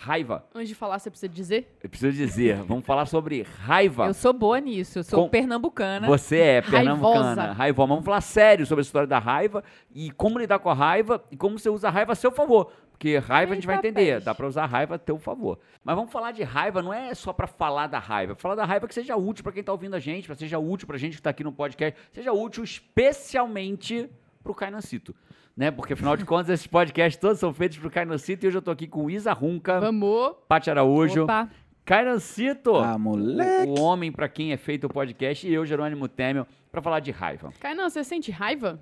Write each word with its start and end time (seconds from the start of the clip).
raiva. 0.00 0.44
Antes 0.54 0.68
de 0.68 0.74
falar, 0.74 0.98
você 0.98 1.10
precisa 1.10 1.28
dizer? 1.28 1.76
Eu 1.82 1.88
preciso 1.88 2.12
dizer, 2.16 2.56
vamos 2.62 2.84
falar 2.84 3.06
sobre 3.06 3.42
raiva. 3.42 4.06
Eu 4.06 4.14
sou 4.14 4.32
boa 4.32 4.60
nisso, 4.60 4.98
eu 4.98 5.04
sou 5.04 5.24
Com- 5.24 5.28
pernambucana. 5.30 6.06
Você 6.06 6.38
é 6.38 6.62
pernambucana, 6.62 7.52
Raivosa. 7.52 7.86
Vamos 7.88 8.04
falar 8.04 8.20
sério 8.20 8.66
sobre 8.66 8.80
a 8.82 8.84
história 8.84 9.06
da 9.08 9.18
raiva 9.18 9.62
e 9.94 10.10
como 10.10 10.38
lidar 10.38 10.58
com 10.58 10.68
a 10.70 10.74
raiva 10.74 11.22
e 11.30 11.36
como 11.36 11.58
você 11.58 11.68
usa 11.70 11.88
a 11.88 11.90
raiva 11.90 12.12
a 12.12 12.16
seu 12.16 12.30
favor. 12.32 12.70
Porque 12.90 13.18
raiva 13.18 13.52
a 13.52 13.54
gente 13.56 13.66
vai 13.66 13.76
entender, 13.76 14.20
dá 14.20 14.32
pra 14.34 14.46
usar 14.46 14.62
a 14.62 14.66
raiva 14.66 14.94
a 14.94 14.98
teu 14.98 15.18
favor. 15.18 15.58
Mas 15.82 15.96
vamos 15.96 16.12
falar 16.12 16.30
de 16.30 16.44
raiva, 16.44 16.80
não 16.80 16.92
é 16.94 17.12
só 17.12 17.32
pra 17.32 17.46
falar 17.46 17.88
da 17.88 17.98
raiva. 17.98 18.36
Falar 18.36 18.54
da 18.54 18.64
raiva 18.64 18.86
que 18.86 18.94
seja 18.94 19.16
útil 19.16 19.42
pra 19.42 19.52
quem 19.52 19.64
tá 19.64 19.72
ouvindo 19.72 19.94
a 19.96 19.98
gente, 20.00 20.26
pra 20.26 20.36
seja 20.36 20.58
útil 20.60 20.86
pra 20.86 20.96
gente 20.96 21.16
que 21.16 21.22
tá 21.22 21.30
aqui 21.30 21.42
no 21.42 21.52
podcast, 21.52 21.98
seja 22.12 22.32
útil 22.32 22.62
especialmente 22.62 24.08
pro 24.44 24.54
Cainancito. 24.54 25.14
Né? 25.56 25.70
Porque 25.70 25.94
afinal 25.94 26.16
de 26.16 26.24
contas, 26.24 26.50
esses 26.50 26.66
podcasts 26.66 27.20
todos 27.20 27.38
são 27.38 27.52
feitos 27.52 27.78
pro 27.78 27.90
Cainancito 27.90 28.44
e 28.44 28.48
hoje 28.48 28.58
eu 28.58 28.62
tô 28.62 28.70
aqui 28.70 28.86
com 28.86 29.10
Isa 29.10 29.32
Runca, 29.32 29.80
Vamos. 29.80 30.34
Paty 30.46 30.70
Araújo, 30.70 31.24
Opa, 31.24 31.48
Cainancito. 31.84 32.76
Ah, 32.76 32.98
moleque. 32.98 33.68
O 33.68 33.80
homem 33.80 34.12
pra 34.12 34.28
quem 34.28 34.52
é 34.52 34.56
feito 34.56 34.84
o 34.84 34.88
podcast 34.88 35.46
e 35.46 35.52
eu, 35.52 35.64
Jerônimo 35.64 36.08
Temel, 36.08 36.46
pra 36.70 36.82
falar 36.82 37.00
de 37.00 37.10
raiva. 37.10 37.52
Kainan, 37.60 37.88
você 37.88 38.04
sente 38.04 38.30
raiva? 38.30 38.80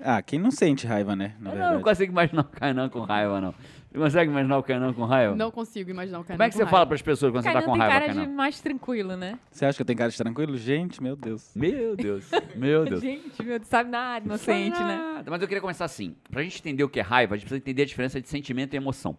Ah, 0.00 0.22
quem 0.22 0.38
não 0.38 0.50
sente 0.50 0.86
raiva, 0.86 1.14
né? 1.16 1.34
Na 1.40 1.50
Eu 1.50 1.54
verdade. 1.54 1.74
não 1.76 1.82
consigo 1.82 2.12
imaginar 2.12 2.42
o 2.42 2.44
Kainan 2.44 2.88
com 2.88 3.00
raiva, 3.00 3.40
não. 3.40 3.54
Você 3.90 3.98
consegue 3.98 4.30
imaginar 4.30 4.58
o 4.58 4.62
Kainan 4.62 4.92
com 4.92 5.04
raiva? 5.04 5.34
Não 5.34 5.50
consigo 5.50 5.90
imaginar 5.90 6.20
o 6.20 6.22
Kainan 6.24 6.36
Como 6.36 6.42
é 6.42 6.46
que 6.48 6.52
com 6.52 6.58
você 6.58 6.64
raiva. 6.64 6.76
fala 6.76 6.86
pras 6.86 7.02
pessoas 7.02 7.32
quando 7.32 7.42
você 7.42 7.48
Kainan 7.48 7.60
tá 7.60 7.66
com 7.66 7.72
tem 7.72 7.80
raiva, 7.80 7.94
cara 8.00 8.12
de 8.12 8.18
Kainan? 8.18 8.34
mais 8.34 8.60
tranquilo, 8.60 9.16
né? 9.16 9.38
Você 9.50 9.64
acha 9.64 9.76
que 9.76 9.82
eu 9.82 9.86
tenho 9.86 9.98
cara 9.98 10.10
de 10.10 10.16
tranquilo? 10.18 10.56
Gente, 10.58 11.02
meu 11.02 11.16
Deus. 11.16 11.50
Meu 11.56 11.96
Deus, 11.96 12.30
meu 12.54 12.84
Deus. 12.84 13.00
Gente, 13.02 13.42
meu, 13.42 13.58
sabe 13.64 13.90
nada, 13.90 14.24
inocente, 14.26 14.78
né? 14.78 14.96
Nada. 15.14 15.30
Mas 15.30 15.40
eu 15.42 15.48
queria 15.48 15.60
começar 15.62 15.86
assim. 15.86 16.14
Pra 16.30 16.42
gente 16.42 16.58
entender 16.60 16.84
o 16.84 16.88
que 16.88 17.00
é 17.00 17.02
raiva, 17.02 17.34
a 17.34 17.38
gente 17.38 17.46
precisa 17.46 17.58
entender 17.58 17.82
a 17.82 17.86
diferença 17.86 18.20
de 18.20 18.28
sentimento 18.28 18.74
e 18.74 18.76
emoção. 18.76 19.16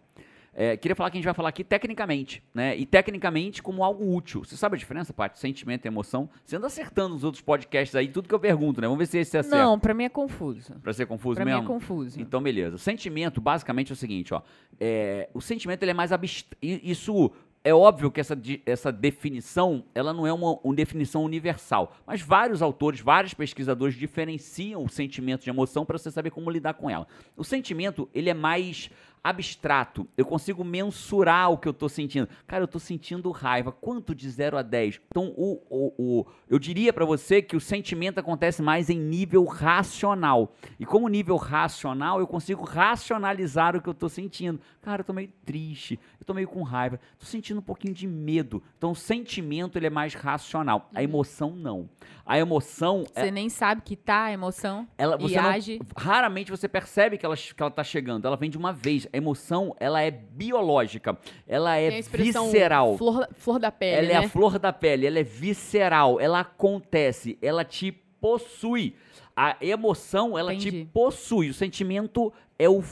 É, 0.62 0.76
queria 0.76 0.94
falar 0.94 1.08
que 1.08 1.16
a 1.16 1.18
gente 1.18 1.24
vai 1.24 1.32
falar 1.32 1.48
aqui 1.48 1.64
tecnicamente, 1.64 2.42
né? 2.52 2.76
E 2.76 2.84
tecnicamente 2.84 3.62
como 3.62 3.82
algo 3.82 4.14
útil. 4.14 4.44
Você 4.44 4.58
sabe 4.58 4.76
a 4.76 4.78
diferença, 4.78 5.10
Paty? 5.10 5.38
Sentimento 5.38 5.86
e 5.86 5.88
emoção? 5.88 6.28
Você 6.44 6.54
anda 6.54 6.66
acertando 6.66 7.14
nos 7.14 7.24
outros 7.24 7.40
podcasts 7.40 7.96
aí, 7.96 8.08
tudo 8.08 8.28
que 8.28 8.34
eu 8.34 8.38
pergunto, 8.38 8.78
né? 8.78 8.86
Vamos 8.86 8.98
ver 8.98 9.06
se 9.06 9.16
esse 9.16 9.38
acerta. 9.38 9.56
Não, 9.56 9.78
pra 9.78 9.94
mim 9.94 10.04
é 10.04 10.10
confuso. 10.10 10.74
Pra 10.82 10.92
ser 10.92 11.06
confuso 11.06 11.36
Pra 11.36 11.46
mesmo? 11.46 11.60
mim 11.60 11.64
é 11.64 11.66
confuso. 11.66 12.20
Então, 12.20 12.42
beleza. 12.42 12.76
Sentimento, 12.76 13.40
basicamente, 13.40 13.90
é 13.90 13.94
o 13.94 13.96
seguinte, 13.96 14.34
ó. 14.34 14.42
É, 14.78 15.30
o 15.32 15.40
sentimento, 15.40 15.82
ele 15.82 15.92
é 15.92 15.94
mais 15.94 16.12
abstrato. 16.12 16.58
Isso 16.60 17.32
é 17.62 17.74
óbvio 17.74 18.10
que 18.10 18.20
essa, 18.20 18.38
essa 18.64 18.90
definição, 18.90 19.84
ela 19.94 20.12
não 20.12 20.26
é 20.26 20.32
uma, 20.32 20.58
uma 20.62 20.74
definição 20.74 21.24
universal. 21.24 21.94
Mas 22.06 22.22
vários 22.22 22.62
autores, 22.62 23.00
vários 23.00 23.34
pesquisadores 23.34 23.94
diferenciam 23.94 24.84
o 24.84 24.88
sentimento 24.88 25.44
de 25.44 25.50
emoção 25.50 25.84
para 25.84 25.98
você 25.98 26.10
saber 26.10 26.30
como 26.30 26.50
lidar 26.50 26.74
com 26.74 26.88
ela. 26.88 27.06
O 27.36 27.44
sentimento, 27.44 28.08
ele 28.14 28.30
é 28.30 28.34
mais 28.34 28.90
abstrato. 29.22 30.06
Eu 30.16 30.24
consigo 30.24 30.64
mensurar 30.64 31.50
o 31.50 31.58
que 31.58 31.68
eu 31.68 31.72
tô 31.72 31.88
sentindo. 31.88 32.28
Cara, 32.46 32.64
eu 32.64 32.68
tô 32.68 32.78
sentindo 32.78 33.30
raiva. 33.30 33.70
Quanto 33.72 34.14
de 34.14 34.28
0 34.28 34.56
a 34.56 34.62
10? 34.62 35.00
Então, 35.08 35.32
o, 35.36 35.60
o, 35.68 35.92
o- 36.20 36.26
eu 36.48 36.58
diria 36.58 36.92
para 36.92 37.04
você 37.04 37.40
que 37.42 37.56
o 37.56 37.60
sentimento 37.60 38.18
acontece 38.18 38.62
mais 38.62 38.88
em 38.90 38.98
nível 38.98 39.44
racional. 39.44 40.54
E 40.78 40.84
como 40.86 41.08
nível 41.08 41.36
racional, 41.36 42.18
eu 42.20 42.26
consigo 42.26 42.64
racionalizar 42.64 43.76
o 43.76 43.80
que 43.82 43.88
eu 43.88 43.94
tô 43.94 44.08
sentindo. 44.08 44.60
Cara, 44.82 45.00
eu 45.00 45.04
tô 45.04 45.12
meio 45.12 45.30
triste, 45.44 45.98
eu 46.18 46.24
tô 46.24 46.32
meio 46.34 46.48
com 46.48 46.62
raiva, 46.62 46.98
tô 47.18 47.26
sentindo 47.26 47.58
um 47.58 47.62
pouquinho 47.62 47.92
de 47.94 48.06
medo. 48.06 48.62
Então, 48.78 48.92
o 48.92 48.96
sentimento 48.96 49.76
ele 49.78 49.86
é 49.86 49.90
mais 49.90 50.14
racional. 50.14 50.88
A 50.94 51.02
emoção 51.02 51.50
não. 51.54 51.88
A 52.24 52.38
emoção 52.38 53.04
é- 53.14 53.24
Você 53.24 53.30
nem 53.30 53.48
sabe 53.48 53.82
que 53.82 53.96
tá 53.96 54.24
a 54.24 54.32
emoção 54.32 54.86
ela, 54.96 55.16
e 55.20 55.34
não- 55.34 55.44
age. 55.44 55.80
raramente 55.96 56.50
você 56.50 56.68
percebe 56.68 57.18
que 57.18 57.26
ela, 57.26 57.36
que 57.36 57.54
ela 57.60 57.70
tá 57.70 57.82
chegando. 57.84 58.24
Ela 58.26 58.36
vem 58.36 58.48
de 58.50 58.56
uma 58.56 58.72
vez. 58.72 59.06
A 59.12 59.16
emoção, 59.16 59.74
ela 59.78 60.02
é 60.02 60.10
biológica. 60.10 61.18
Ela 61.46 61.76
é 61.78 61.98
expressão 61.98 62.46
visceral. 62.46 62.96
Flor, 62.96 63.28
flor 63.34 63.58
da 63.58 63.70
pele, 63.72 64.06
ela 64.06 64.06
né? 64.08 64.24
é 64.24 64.26
a 64.26 64.28
flor 64.28 64.58
da 64.58 64.72
pele. 64.72 65.06
Ela 65.06 65.18
é 65.18 65.24
visceral. 65.24 66.20
Ela 66.20 66.40
acontece. 66.40 67.38
Ela 67.42 67.64
te 67.64 67.92
possui. 67.92 68.94
A 69.34 69.56
emoção, 69.60 70.38
ela 70.38 70.54
te 70.54 70.68
Entendi. 70.68 70.88
possui. 70.92 71.48
O 71.50 71.54
sentimento 71.54 72.32
é 72.58 72.68
o... 72.68 72.82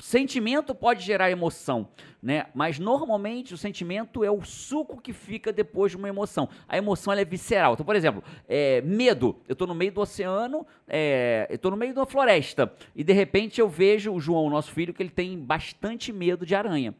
sentimento 0.00 0.74
pode 0.74 1.04
gerar 1.04 1.30
emoção, 1.30 1.88
né? 2.22 2.46
Mas 2.54 2.78
normalmente 2.78 3.54
o 3.54 3.58
sentimento 3.58 4.22
é 4.22 4.30
o 4.30 4.42
suco 4.44 5.00
que 5.00 5.12
fica 5.12 5.52
depois 5.52 5.92
de 5.92 5.98
uma 5.98 6.08
emoção. 6.08 6.48
A 6.68 6.78
emoção 6.78 7.12
é 7.12 7.24
visceral. 7.24 7.74
Então, 7.74 7.84
por 7.84 7.96
exemplo, 7.96 8.22
é, 8.48 8.80
medo. 8.82 9.36
Eu 9.48 9.56
tô 9.56 9.66
no 9.66 9.74
meio 9.74 9.92
do 9.92 10.00
oceano, 10.00 10.66
é, 10.86 11.46
eu 11.50 11.58
tô 11.58 11.70
no 11.70 11.76
meio 11.76 11.94
da 11.94 12.06
floresta 12.06 12.72
e 12.94 13.02
de 13.02 13.12
repente 13.12 13.60
eu 13.60 13.68
vejo 13.68 14.12
o 14.12 14.20
João, 14.20 14.48
nosso 14.48 14.72
filho, 14.72 14.94
que 14.94 15.02
ele 15.02 15.10
tem 15.10 15.38
bastante 15.38 16.12
medo 16.12 16.46
de 16.46 16.54
aranha. 16.54 16.94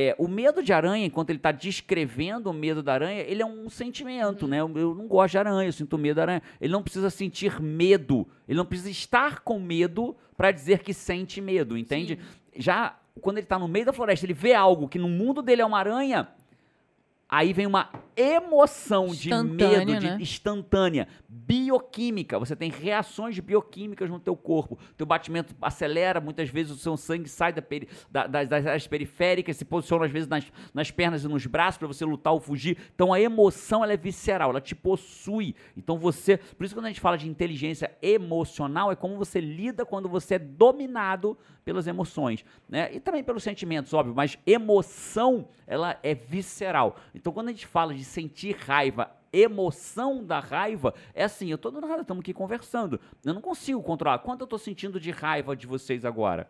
É, 0.00 0.14
o 0.16 0.28
medo 0.28 0.62
de 0.62 0.72
aranha, 0.72 1.04
enquanto 1.04 1.30
ele 1.30 1.40
está 1.40 1.50
descrevendo 1.50 2.48
o 2.48 2.52
medo 2.52 2.84
da 2.84 2.92
aranha, 2.92 3.20
ele 3.22 3.42
é 3.42 3.44
um 3.44 3.68
sentimento, 3.68 4.46
né? 4.46 4.60
Eu, 4.60 4.72
eu 4.76 4.94
não 4.94 5.08
gosto 5.08 5.32
de 5.32 5.38
aranha, 5.38 5.66
eu 5.66 5.72
sinto 5.72 5.98
medo 5.98 6.14
da 6.14 6.22
aranha. 6.22 6.42
Ele 6.60 6.72
não 6.72 6.84
precisa 6.84 7.10
sentir 7.10 7.60
medo, 7.60 8.24
ele 8.46 8.56
não 8.56 8.64
precisa 8.64 8.90
estar 8.90 9.40
com 9.40 9.58
medo 9.58 10.16
para 10.36 10.52
dizer 10.52 10.84
que 10.84 10.94
sente 10.94 11.40
medo, 11.40 11.76
entende? 11.76 12.16
Já 12.56 12.96
quando 13.20 13.38
ele 13.38 13.46
está 13.46 13.58
no 13.58 13.66
meio 13.66 13.86
da 13.86 13.92
floresta, 13.92 14.24
ele 14.24 14.34
vê 14.34 14.54
algo 14.54 14.88
que 14.88 15.00
no 15.00 15.08
mundo 15.08 15.42
dele 15.42 15.62
é 15.62 15.66
uma 15.66 15.80
aranha, 15.80 16.28
aí 17.28 17.52
vem 17.52 17.66
uma 17.66 17.90
emoção 18.16 19.06
de 19.08 19.28
Instantânea, 19.28 19.78
medo, 19.84 19.98
de 20.00 20.06
né? 20.10 20.16
instantância, 20.20 21.06
bioquímica. 21.28 22.38
Você 22.38 22.54
tem 22.56 22.70
reações 22.70 23.38
bioquímicas 23.38 24.10
no 24.10 24.18
teu 24.18 24.36
corpo. 24.36 24.78
Teu 24.96 25.06
batimento 25.06 25.54
acelera, 25.62 26.20
muitas 26.20 26.48
vezes 26.48 26.72
o 26.72 26.76
seu 26.76 26.96
sangue 26.96 27.28
sai 27.28 27.52
da 27.52 27.62
peri- 27.62 27.88
da- 28.10 28.26
das, 28.26 28.48
das 28.48 28.66
áreas 28.66 28.86
periféricas, 28.86 29.56
se 29.56 29.64
posiciona 29.64 30.04
às 30.06 30.10
vezes 30.10 30.28
nas, 30.28 30.44
nas 30.74 30.90
pernas 30.90 31.24
e 31.24 31.28
nos 31.28 31.46
braços 31.46 31.78
para 31.78 31.86
você 31.88 32.04
lutar 32.04 32.32
ou 32.32 32.40
fugir. 32.40 32.76
Então 32.94 33.12
a 33.12 33.20
emoção 33.20 33.82
ela 33.84 33.92
é 33.92 33.96
visceral, 33.96 34.50
ela 34.50 34.60
te 34.60 34.74
possui. 34.74 35.54
Então 35.76 35.98
você, 35.98 36.36
por 36.36 36.64
isso 36.64 36.74
quando 36.74 36.86
a 36.86 36.88
gente 36.88 37.00
fala 37.00 37.16
de 37.16 37.28
inteligência 37.28 37.90
emocional 38.02 38.90
é 38.92 38.96
como 38.96 39.16
você 39.16 39.40
lida 39.40 39.86
quando 39.86 40.08
você 40.08 40.34
é 40.34 40.38
dominado 40.38 41.36
pelas 41.64 41.86
emoções, 41.86 42.44
né? 42.68 42.88
E 42.94 42.98
também 43.00 43.22
pelos 43.22 43.42
sentimentos, 43.42 43.92
óbvio, 43.92 44.14
mas 44.14 44.38
emoção 44.46 45.48
ela 45.66 45.98
é 46.02 46.14
visceral. 46.14 46.96
Então 47.18 47.32
quando 47.32 47.48
a 47.48 47.50
gente 47.50 47.66
fala 47.66 47.92
de 47.92 48.04
sentir 48.04 48.56
raiva 48.56 49.10
emoção 49.32 50.24
da 50.24 50.40
raiva 50.40 50.94
é 51.12 51.24
assim, 51.24 51.50
eu 51.50 51.58
tô 51.58 51.70
do 51.70 51.80
nada, 51.80 52.02
estamos 52.02 52.20
aqui 52.20 52.32
conversando. 52.32 53.00
Eu 53.24 53.34
não 53.34 53.42
consigo 53.42 53.82
controlar. 53.82 54.20
Quanto 54.20 54.42
eu 54.42 54.46
tô 54.46 54.56
sentindo 54.56 54.98
de 54.98 55.10
raiva 55.10 55.54
de 55.54 55.66
vocês 55.66 56.04
agora? 56.04 56.48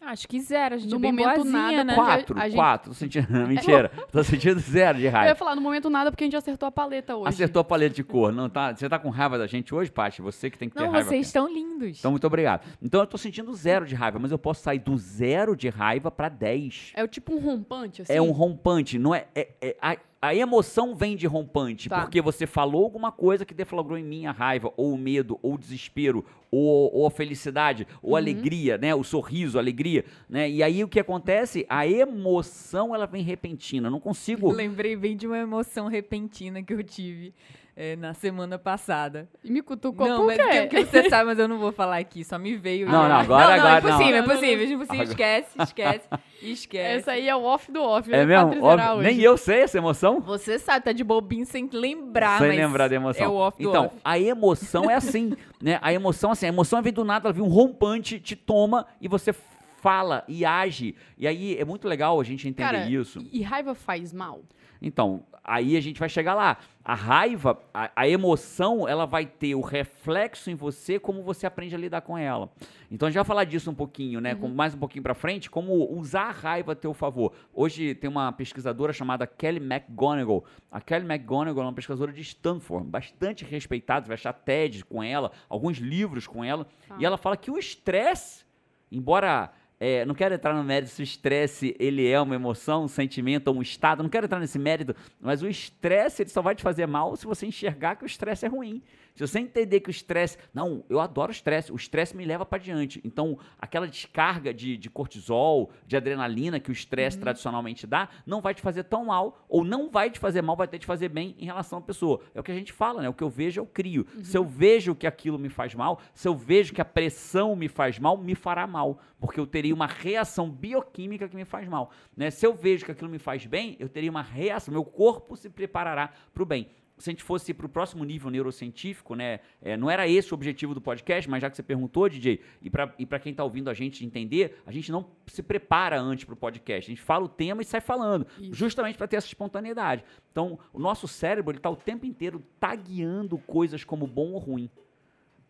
Acho 0.00 0.28
que 0.28 0.40
zero, 0.40 0.74
a 0.76 0.78
gente 0.78 0.90
No 0.90 0.96
é 0.98 1.00
momento, 1.10 1.34
boazinha, 1.36 1.52
nada, 1.52 1.84
né? 1.84 1.94
Quatro, 1.94 2.38
gente- 2.40 2.54
quatro. 2.54 2.90
Tô 2.90 2.94
sentindo, 2.94 3.26
mentira. 3.48 3.90
Tô 4.12 4.22
sentindo 4.22 4.60
zero 4.60 4.98
de 4.98 5.04
Eu 5.04 5.10
ia 5.10 5.10
raiva. 5.10 5.34
falar, 5.34 5.56
no 5.56 5.60
momento 5.60 5.90
nada, 5.90 6.10
porque 6.12 6.22
a 6.22 6.26
gente 6.26 6.36
acertou 6.36 6.66
a 6.68 6.70
paleta 6.70 7.16
hoje. 7.16 7.28
Acertou 7.28 7.60
a 7.60 7.64
paleta 7.64 7.94
de 7.94 8.04
cor. 8.04 8.30
Não, 8.32 8.48
tá, 8.48 8.72
você 8.74 8.88
tá 8.88 8.98
com 8.98 9.08
raiva 9.10 9.36
da 9.36 9.46
gente 9.46 9.74
hoje, 9.74 9.90
Paty? 9.90 10.22
Você 10.22 10.48
que 10.48 10.58
tem 10.58 10.68
que 10.68 10.76
ter 10.76 10.82
Não, 10.84 10.90
raiva. 10.92 11.08
vocês 11.08 11.26
estão 11.26 11.52
lindos. 11.52 11.98
Então, 11.98 12.10
muito 12.12 12.26
obrigado. 12.26 12.64
Então, 12.80 13.00
eu 13.00 13.06
tô 13.06 13.18
sentindo 13.18 13.52
zero 13.54 13.84
de 13.84 13.94
raiva, 13.94 14.18
mas 14.18 14.30
eu 14.30 14.38
posso 14.38 14.62
sair 14.62 14.78
do 14.78 14.96
zero 14.96 15.56
de 15.56 15.68
raiva 15.68 16.10
para 16.10 16.28
10. 16.28 16.92
É 16.94 17.02
o 17.02 17.08
tipo 17.08 17.34
um 17.34 17.38
rompante, 17.40 18.02
assim? 18.02 18.12
É 18.12 18.22
um 18.22 18.30
rompante, 18.30 18.98
não 18.98 19.14
é? 19.14 19.26
é- 19.34 19.48
é- 19.60 19.76
a, 19.82 19.96
a 20.26 20.34
emoção 20.34 20.94
vem 20.94 21.16
de 21.16 21.26
rompante, 21.26 21.88
Tá. 21.88 22.00
porque 22.02 22.20
você 22.20 22.46
falou 22.46 22.84
alguma 22.84 23.10
coisa 23.12 23.44
que 23.44 23.54
deflagrou 23.54 23.96
em 23.98 24.04
mim 24.04 24.26
a 24.26 24.32
raiva, 24.32 24.72
ou 24.76 24.92
o 24.92 24.98
medo, 24.98 25.38
ou 25.42 25.54
o 25.54 25.58
desespero, 25.58 26.24
ou, 26.50 26.92
ou 26.94 27.06
a 27.06 27.10
felicidade, 27.10 27.86
ou 28.02 28.10
Uhum. 28.10 28.16
a 28.16 28.18
alegria, 28.18 28.78
né? 28.78 28.94
O 28.94 29.02
sorriso, 29.04 29.58
a 29.58 29.60
alegria, 29.60 30.04
né? 30.28 30.48
E 30.48 30.62
aí 30.62 30.82
o 30.84 30.88
que 30.88 31.00
acontece? 31.00 31.66
A 31.68 31.86
emoção 31.86 32.94
ela 32.94 33.06
vem 33.06 33.22
repentina. 33.22 33.88
Eu 33.88 33.90
não 33.92 34.00
consigo. 34.00 34.50
Lembrei 34.52 34.96
bem 34.96 35.16
de 35.16 35.26
uma 35.26 35.38
emoção 35.38 35.86
repentina 35.88 36.62
que 36.62 36.72
eu 36.72 36.82
tive 36.82 37.32
eh, 37.76 37.94
na 37.96 38.14
semana 38.14 38.58
passada. 38.58 39.28
E 39.44 39.50
me 39.50 39.60
cutucou 39.60 40.08
não, 40.08 40.22
por 40.22 40.32
quê? 40.32 40.38
porque, 40.42 40.60
porque 40.62 40.84
você 40.86 41.10
sabe, 41.10 41.26
mas 41.26 41.38
eu 41.38 41.46
não 41.46 41.58
vou 41.58 41.70
falar 41.72 41.98
aqui, 41.98 42.24
só 42.24 42.38
me 42.38 42.56
veio. 42.56 42.86
Não, 42.86 43.02
já. 43.02 43.08
não, 43.08 43.16
agora- 43.16 43.46
não, 43.46 43.52
agora 43.52 43.68
é 43.68 43.72
não. 43.72 43.78
impossível, 43.78 44.16
é 44.16 44.20
Não, 44.20 44.26
não, 44.26 44.34
é 44.34 44.40
não. 44.40 44.62
impossível. 44.62 44.86
Agora- 44.88 45.04
Esquece, 45.04 45.62
esquece, 45.62 46.08
esquece. 46.42 46.98
Essa 47.00 47.10
aí 47.12 47.28
é 47.28 47.36
o 47.36 47.42
off 47.44 47.70
do 47.70 47.82
off. 47.82 48.12
É 48.12 48.24
mesmo? 48.24 48.64
Hoje. 48.64 49.02
nem 49.02 49.20
eu 49.20 49.36
sei 49.36 49.60
essa 49.60 49.76
emoção. 49.78 50.20
Você 50.20 50.58
sabe, 50.58 50.84
tá 50.86 50.92
de 50.92 51.04
bobinho 51.04 51.44
sem 51.44 51.68
lembrar, 51.72 52.38
Sem 52.38 52.48
mas 52.48 52.56
lembrar 52.56 52.88
da 52.88 52.94
emoção. 52.96 53.24
É 53.24 53.28
o 53.28 53.34
off 53.34 53.62
do 53.62 53.68
então, 53.68 53.86
off. 53.86 53.96
a 54.04 54.18
emoção 54.18 54.90
é 54.90 54.94
assim, 54.94 55.34
né? 55.62 55.78
A 55.82 55.92
emoção, 55.92 56.30
assim, 56.30 56.46
a 56.46 56.48
emoção 56.48 56.80
vem 56.82 56.92
do 56.92 57.04
nada, 57.04 57.28
ela 57.28 57.32
vem 57.34 57.42
um 57.44 57.48
rompante, 57.48 58.18
te 58.18 58.34
toma 58.34 58.86
e 59.00 59.06
você 59.08 59.34
fala 59.82 60.24
e 60.26 60.44
age. 60.44 60.96
E 61.16 61.28
aí 61.28 61.56
é 61.58 61.64
muito 61.64 61.86
legal 61.86 62.18
a 62.20 62.24
gente 62.24 62.48
entender 62.48 62.72
Cara, 62.72 62.90
isso. 62.90 63.24
E 63.30 63.42
raiva 63.42 63.74
faz 63.74 64.12
mal? 64.12 64.40
Então, 64.80 65.24
aí 65.46 65.76
a 65.76 65.80
gente 65.80 65.98
vai 65.98 66.08
chegar 66.08 66.34
lá. 66.34 66.58
A 66.84 66.94
raiva, 66.94 67.58
a, 67.72 67.90
a 67.96 68.08
emoção, 68.08 68.86
ela 68.86 69.06
vai 69.06 69.26
ter 69.26 69.54
o 69.54 69.60
reflexo 69.60 70.50
em 70.50 70.54
você 70.54 70.98
como 70.98 71.22
você 71.22 71.46
aprende 71.46 71.74
a 71.74 71.78
lidar 71.78 72.00
com 72.00 72.16
ela. 72.18 72.50
Então 72.90 73.06
a 73.06 73.10
gente 73.10 73.16
vai 73.16 73.24
falar 73.24 73.44
disso 73.44 73.70
um 73.70 73.74
pouquinho, 73.74 74.20
né? 74.20 74.34
Com, 74.34 74.48
mais 74.48 74.74
um 74.74 74.78
pouquinho 74.78 75.02
pra 75.02 75.14
frente, 75.14 75.50
como 75.50 75.72
usar 75.92 76.28
a 76.28 76.30
raiva 76.30 76.72
a 76.72 76.76
teu 76.76 76.94
favor. 76.94 77.32
Hoje 77.52 77.94
tem 77.94 78.08
uma 78.08 78.30
pesquisadora 78.32 78.92
chamada 78.92 79.26
Kelly 79.26 79.58
McGonigal. 79.58 80.44
A 80.70 80.80
Kelly 80.80 81.04
McGonigal 81.04 81.64
é 81.64 81.66
uma 81.66 81.72
pesquisadora 81.72 82.12
de 82.12 82.20
Stanford, 82.20 82.86
bastante 82.88 83.44
respeitada, 83.44 84.02
você 84.02 84.08
vai 84.08 84.14
achar 84.14 84.32
TED 84.32 84.84
com 84.84 85.02
ela, 85.02 85.32
alguns 85.48 85.78
livros 85.78 86.26
com 86.26 86.44
ela. 86.44 86.66
Tá. 86.88 86.96
E 87.00 87.04
ela 87.04 87.16
fala 87.16 87.36
que 87.36 87.50
o 87.50 87.58
estresse, 87.58 88.44
embora 88.92 89.50
é, 89.78 90.04
não 90.06 90.14
quero 90.14 90.34
entrar 90.34 90.54
no 90.54 90.64
mérito 90.64 90.92
se 90.92 91.02
o 91.02 91.04
estresse 91.04 91.76
ele 91.78 92.06
é 92.08 92.20
uma 92.20 92.34
emoção, 92.34 92.84
um 92.84 92.88
sentimento 92.88 93.48
ou 93.48 93.56
um 93.56 93.62
estado, 93.62 94.02
não 94.02 94.08
quero 94.08 94.24
entrar 94.24 94.40
nesse 94.40 94.58
mérito, 94.58 94.94
mas 95.20 95.42
o 95.42 95.48
estresse 95.48 96.22
ele 96.22 96.30
só 96.30 96.40
vai 96.40 96.54
te 96.54 96.62
fazer 96.62 96.86
mal 96.86 97.14
se 97.16 97.26
você 97.26 97.46
enxergar 97.46 97.96
que 97.96 98.04
o 98.04 98.06
estresse 98.06 98.46
é 98.46 98.48
ruim. 98.48 98.82
Se 99.16 99.26
você 99.26 99.38
entender 99.38 99.80
que 99.80 99.88
o 99.88 99.90
estresse. 99.90 100.36
Não, 100.52 100.84
eu 100.90 101.00
adoro 101.00 101.30
o 101.30 101.34
estresse, 101.34 101.72
o 101.72 101.76
estresse 101.76 102.14
me 102.14 102.24
leva 102.24 102.44
para 102.44 102.58
diante. 102.58 103.00
Então, 103.02 103.38
aquela 103.58 103.88
descarga 103.88 104.52
de, 104.52 104.76
de 104.76 104.90
cortisol, 104.90 105.70
de 105.86 105.96
adrenalina 105.96 106.60
que 106.60 106.70
o 106.70 106.72
estresse 106.72 107.18
tradicionalmente 107.18 107.86
dá, 107.86 108.10
não 108.26 108.42
vai 108.42 108.52
te 108.52 108.60
fazer 108.60 108.84
tão 108.84 109.06
mal, 109.06 109.42
ou 109.48 109.64
não 109.64 109.90
vai 109.90 110.10
te 110.10 110.18
fazer 110.18 110.42
mal, 110.42 110.54
vai 110.54 110.66
até 110.66 110.78
te 110.78 110.84
fazer 110.84 111.08
bem 111.08 111.34
em 111.38 111.46
relação 111.46 111.78
à 111.78 111.82
pessoa. 111.82 112.20
É 112.34 112.40
o 112.40 112.42
que 112.42 112.52
a 112.52 112.54
gente 112.54 112.74
fala, 112.74 113.00
né? 113.00 113.08
O 113.08 113.14
que 113.14 113.24
eu 113.24 113.30
vejo, 113.30 113.58
eu 113.58 113.66
crio. 113.66 114.06
Se 114.22 114.36
eu 114.36 114.44
vejo 114.44 114.94
que 114.94 115.06
aquilo 115.06 115.38
me 115.38 115.48
faz 115.48 115.74
mal, 115.74 115.98
se 116.12 116.28
eu 116.28 116.36
vejo 116.36 116.74
que 116.74 116.80
a 116.82 116.84
pressão 116.84 117.56
me 117.56 117.68
faz 117.68 117.98
mal, 117.98 118.18
me 118.18 118.34
fará 118.34 118.66
mal. 118.66 119.00
Porque 119.18 119.40
eu 119.40 119.46
teria 119.46 119.74
uma 119.74 119.86
reação 119.86 120.50
bioquímica 120.50 121.26
que 121.26 121.36
me 121.36 121.46
faz 121.46 121.66
mal. 121.66 121.90
Né? 122.14 122.30
Se 122.30 122.46
eu 122.46 122.52
vejo 122.52 122.84
que 122.84 122.92
aquilo 122.92 123.08
me 123.08 123.18
faz 123.18 123.46
bem, 123.46 123.76
eu 123.80 123.88
teria 123.88 124.10
uma 124.10 124.22
reação, 124.22 124.72
meu 124.72 124.84
corpo 124.84 125.36
se 125.36 125.48
preparará 125.48 126.12
para 126.34 126.42
o 126.42 126.46
bem 126.46 126.68
se 126.98 127.10
a 127.10 127.12
gente 127.12 127.22
fosse 127.22 127.52
para 127.52 127.66
o 127.66 127.68
próximo 127.68 128.04
nível 128.04 128.30
neurocientífico, 128.30 129.14
né? 129.14 129.40
é, 129.60 129.76
não 129.76 129.90
era 129.90 130.08
esse 130.08 130.32
o 130.32 130.34
objetivo 130.34 130.72
do 130.74 130.80
podcast, 130.80 131.28
mas 131.28 131.42
já 131.42 131.50
que 131.50 131.56
você 131.56 131.62
perguntou, 131.62 132.08
DJ, 132.08 132.40
e 132.62 132.70
para 132.70 133.18
quem 133.18 133.32
está 133.32 133.44
ouvindo 133.44 133.68
a 133.68 133.74
gente 133.74 134.04
entender, 134.04 134.60
a 134.64 134.72
gente 134.72 134.90
não 134.90 135.06
se 135.26 135.42
prepara 135.42 136.00
antes 136.00 136.24
para 136.24 136.32
o 136.34 136.36
podcast. 136.36 136.90
A 136.90 136.94
gente 136.94 137.02
fala 137.04 137.24
o 137.24 137.28
tema 137.28 137.60
e 137.60 137.64
sai 137.64 137.80
falando, 137.80 138.26
Isso. 138.38 138.54
justamente 138.54 138.96
para 138.96 139.06
ter 139.06 139.16
essa 139.16 139.26
espontaneidade. 139.26 140.04
Então, 140.32 140.58
o 140.72 140.78
nosso 140.78 141.06
cérebro 141.06 141.56
está 141.56 141.68
o 141.68 141.76
tempo 141.76 142.06
inteiro 142.06 142.42
tagueando 142.58 143.36
coisas 143.38 143.84
como 143.84 144.06
bom 144.06 144.32
ou 144.32 144.38
ruim. 144.38 144.70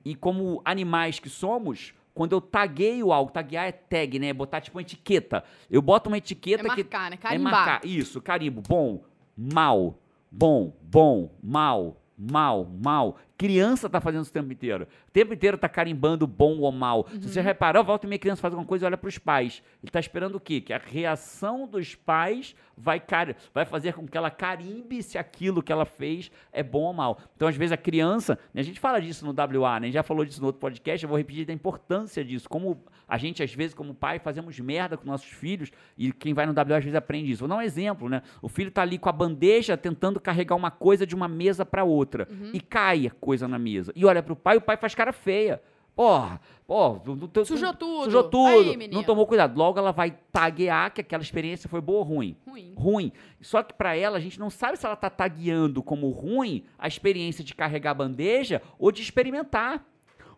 E 0.04 0.14
como 0.14 0.62
animais 0.64 1.18
que 1.18 1.28
somos, 1.28 1.92
quando 2.14 2.32
eu 2.32 2.40
tagueio 2.40 3.12
algo, 3.12 3.30
taguear 3.30 3.66
é 3.66 3.72
tag, 3.72 4.18
né? 4.18 4.32
Botar 4.32 4.60
tipo 4.60 4.78
uma 4.78 4.82
etiqueta. 4.82 5.44
Eu 5.70 5.82
boto 5.82 6.08
uma 6.08 6.16
É 6.16 6.18
etiqueta 6.18 6.62
que 6.62 6.68
marcar, 6.68 7.10
né? 7.10 7.14
é 7.14 7.18
Carimbar. 7.18 7.52
marcar. 7.52 7.86
Isso, 7.86 8.20
carimbo. 8.22 8.62
Bom, 8.62 9.04
mal. 9.36 9.98
Bom, 10.30 10.72
bom, 10.82 11.30
mal, 11.42 11.96
mal, 12.16 12.66
mal. 12.82 13.14
Criança 13.36 13.88
tá 13.88 14.00
fazendo 14.00 14.22
isso 14.22 14.30
o 14.30 14.34
tempo 14.34 14.52
inteiro. 14.52 14.86
O 15.08 15.10
tempo 15.10 15.34
inteiro 15.34 15.58
tá 15.58 15.68
carimbando 15.68 16.26
bom 16.26 16.58
ou 16.58 16.72
mal. 16.72 17.06
Se 17.20 17.28
você 17.28 17.40
reparar, 17.40 17.82
volta 17.82 18.06
e 18.06 18.08
meia 18.08 18.18
criança 18.18 18.40
faz 18.40 18.54
alguma 18.54 18.66
coisa 18.66 18.84
e 18.84 18.86
olha 18.86 18.96
pros 18.96 19.18
pais. 19.18 19.62
Ele 19.82 19.90
tá 19.90 20.00
esperando 20.00 20.36
o 20.36 20.40
quê? 20.40 20.60
Que 20.60 20.72
a 20.72 20.78
reação 20.78 21.66
dos 21.66 21.94
pais 21.94 22.54
vai, 22.76 23.00
cari 23.00 23.36
vai 23.52 23.64
fazer 23.64 23.92
com 23.94 24.06
que 24.06 24.16
ela 24.16 24.30
carimbe 24.30 25.02
se 25.02 25.18
aquilo 25.18 25.62
que 25.62 25.72
ela 25.72 25.84
fez 25.84 26.30
é 26.52 26.62
bom 26.62 26.82
ou 26.82 26.92
mal. 26.92 27.18
Então, 27.34 27.48
às 27.48 27.56
vezes, 27.56 27.72
a 27.72 27.76
criança... 27.76 28.38
né, 28.54 28.60
a 28.60 28.64
gente 28.64 28.80
fala 28.80 29.00
disso 29.00 29.24
no 29.24 29.32
WA, 29.32 29.80
né? 29.80 29.84
A 29.84 29.86
gente 29.86 29.94
já 29.94 30.02
falou 30.02 30.24
disso 30.24 30.40
no 30.40 30.46
outro 30.46 30.60
podcast, 30.60 31.04
eu 31.04 31.08
vou 31.08 31.18
repetir 31.18 31.44
da 31.44 31.52
importância 31.52 32.24
disso. 32.24 32.48
Como 32.48 32.82
a 33.08 33.18
gente, 33.18 33.42
às 33.42 33.52
vezes, 33.52 33.74
como 33.74 33.94
pai, 33.94 34.18
fazemos 34.18 34.58
merda 34.58 34.96
com 34.96 35.06
nossos 35.06 35.28
filhos 35.28 35.70
e 35.96 36.12
quem 36.12 36.34
vai 36.34 36.46
no 36.46 36.52
WA, 36.52 36.78
às 36.78 36.84
vezes, 36.84 36.94
aprende 36.94 37.30
isso. 37.30 37.40
Vou 37.40 37.48
dar 37.48 37.56
um 37.56 37.62
exemplo, 37.62 38.08
né? 38.08 38.22
O 38.40 38.48
filho 38.48 38.70
tá 38.70 38.82
ali 38.82 38.98
com 38.98 39.08
a 39.08 39.12
bandeja 39.12 39.76
tentando 39.76 40.20
carregar 40.20 40.54
uma 40.54 40.70
coisa 40.70 41.06
de 41.06 41.14
uma 41.14 41.28
mesa 41.28 41.64
para 41.64 41.84
outra 41.84 42.28
e 42.52 42.60
cai 42.60 43.10
coisa 43.26 43.48
na 43.48 43.58
mesa. 43.58 43.92
E 43.96 44.04
olha 44.06 44.22
pro 44.22 44.36
pai, 44.36 44.56
o 44.56 44.60
pai 44.60 44.76
faz 44.76 44.94
cara 44.94 45.12
feia. 45.12 45.60
Porra, 45.96 46.40
porra, 46.66 47.00
tu- 47.32 47.44
Sujou 47.44 47.72
tudo. 47.74 48.04
Sujou 48.04 48.24
tudo. 48.24 48.48
Aí, 48.48 48.88
não 48.88 49.02
tomou 49.02 49.26
cuidado. 49.26 49.56
Logo 49.58 49.78
ela 49.78 49.92
vai 49.92 50.14
taguear 50.30 50.92
que 50.92 51.00
aquela 51.00 51.22
experiência 51.22 51.68
foi 51.70 51.80
boa 51.80 51.98
ou 52.00 52.04
ruim. 52.04 52.36
Ruim. 52.46 52.72
Ruim. 52.76 53.12
Só 53.40 53.62
que 53.62 53.72
pra 53.74 53.96
ela, 53.96 54.18
a 54.18 54.20
gente 54.20 54.38
não 54.38 54.50
sabe 54.50 54.76
se 54.78 54.86
ela 54.86 54.94
tá 54.94 55.08
tagueando 55.10 55.82
como 55.82 56.08
ruim 56.10 56.64
a 56.78 56.86
experiência 56.86 57.42
de 57.42 57.54
carregar 57.54 57.90
a 57.92 57.94
bandeja 57.94 58.60
ou 58.78 58.92
de 58.92 59.00
experimentar, 59.02 59.82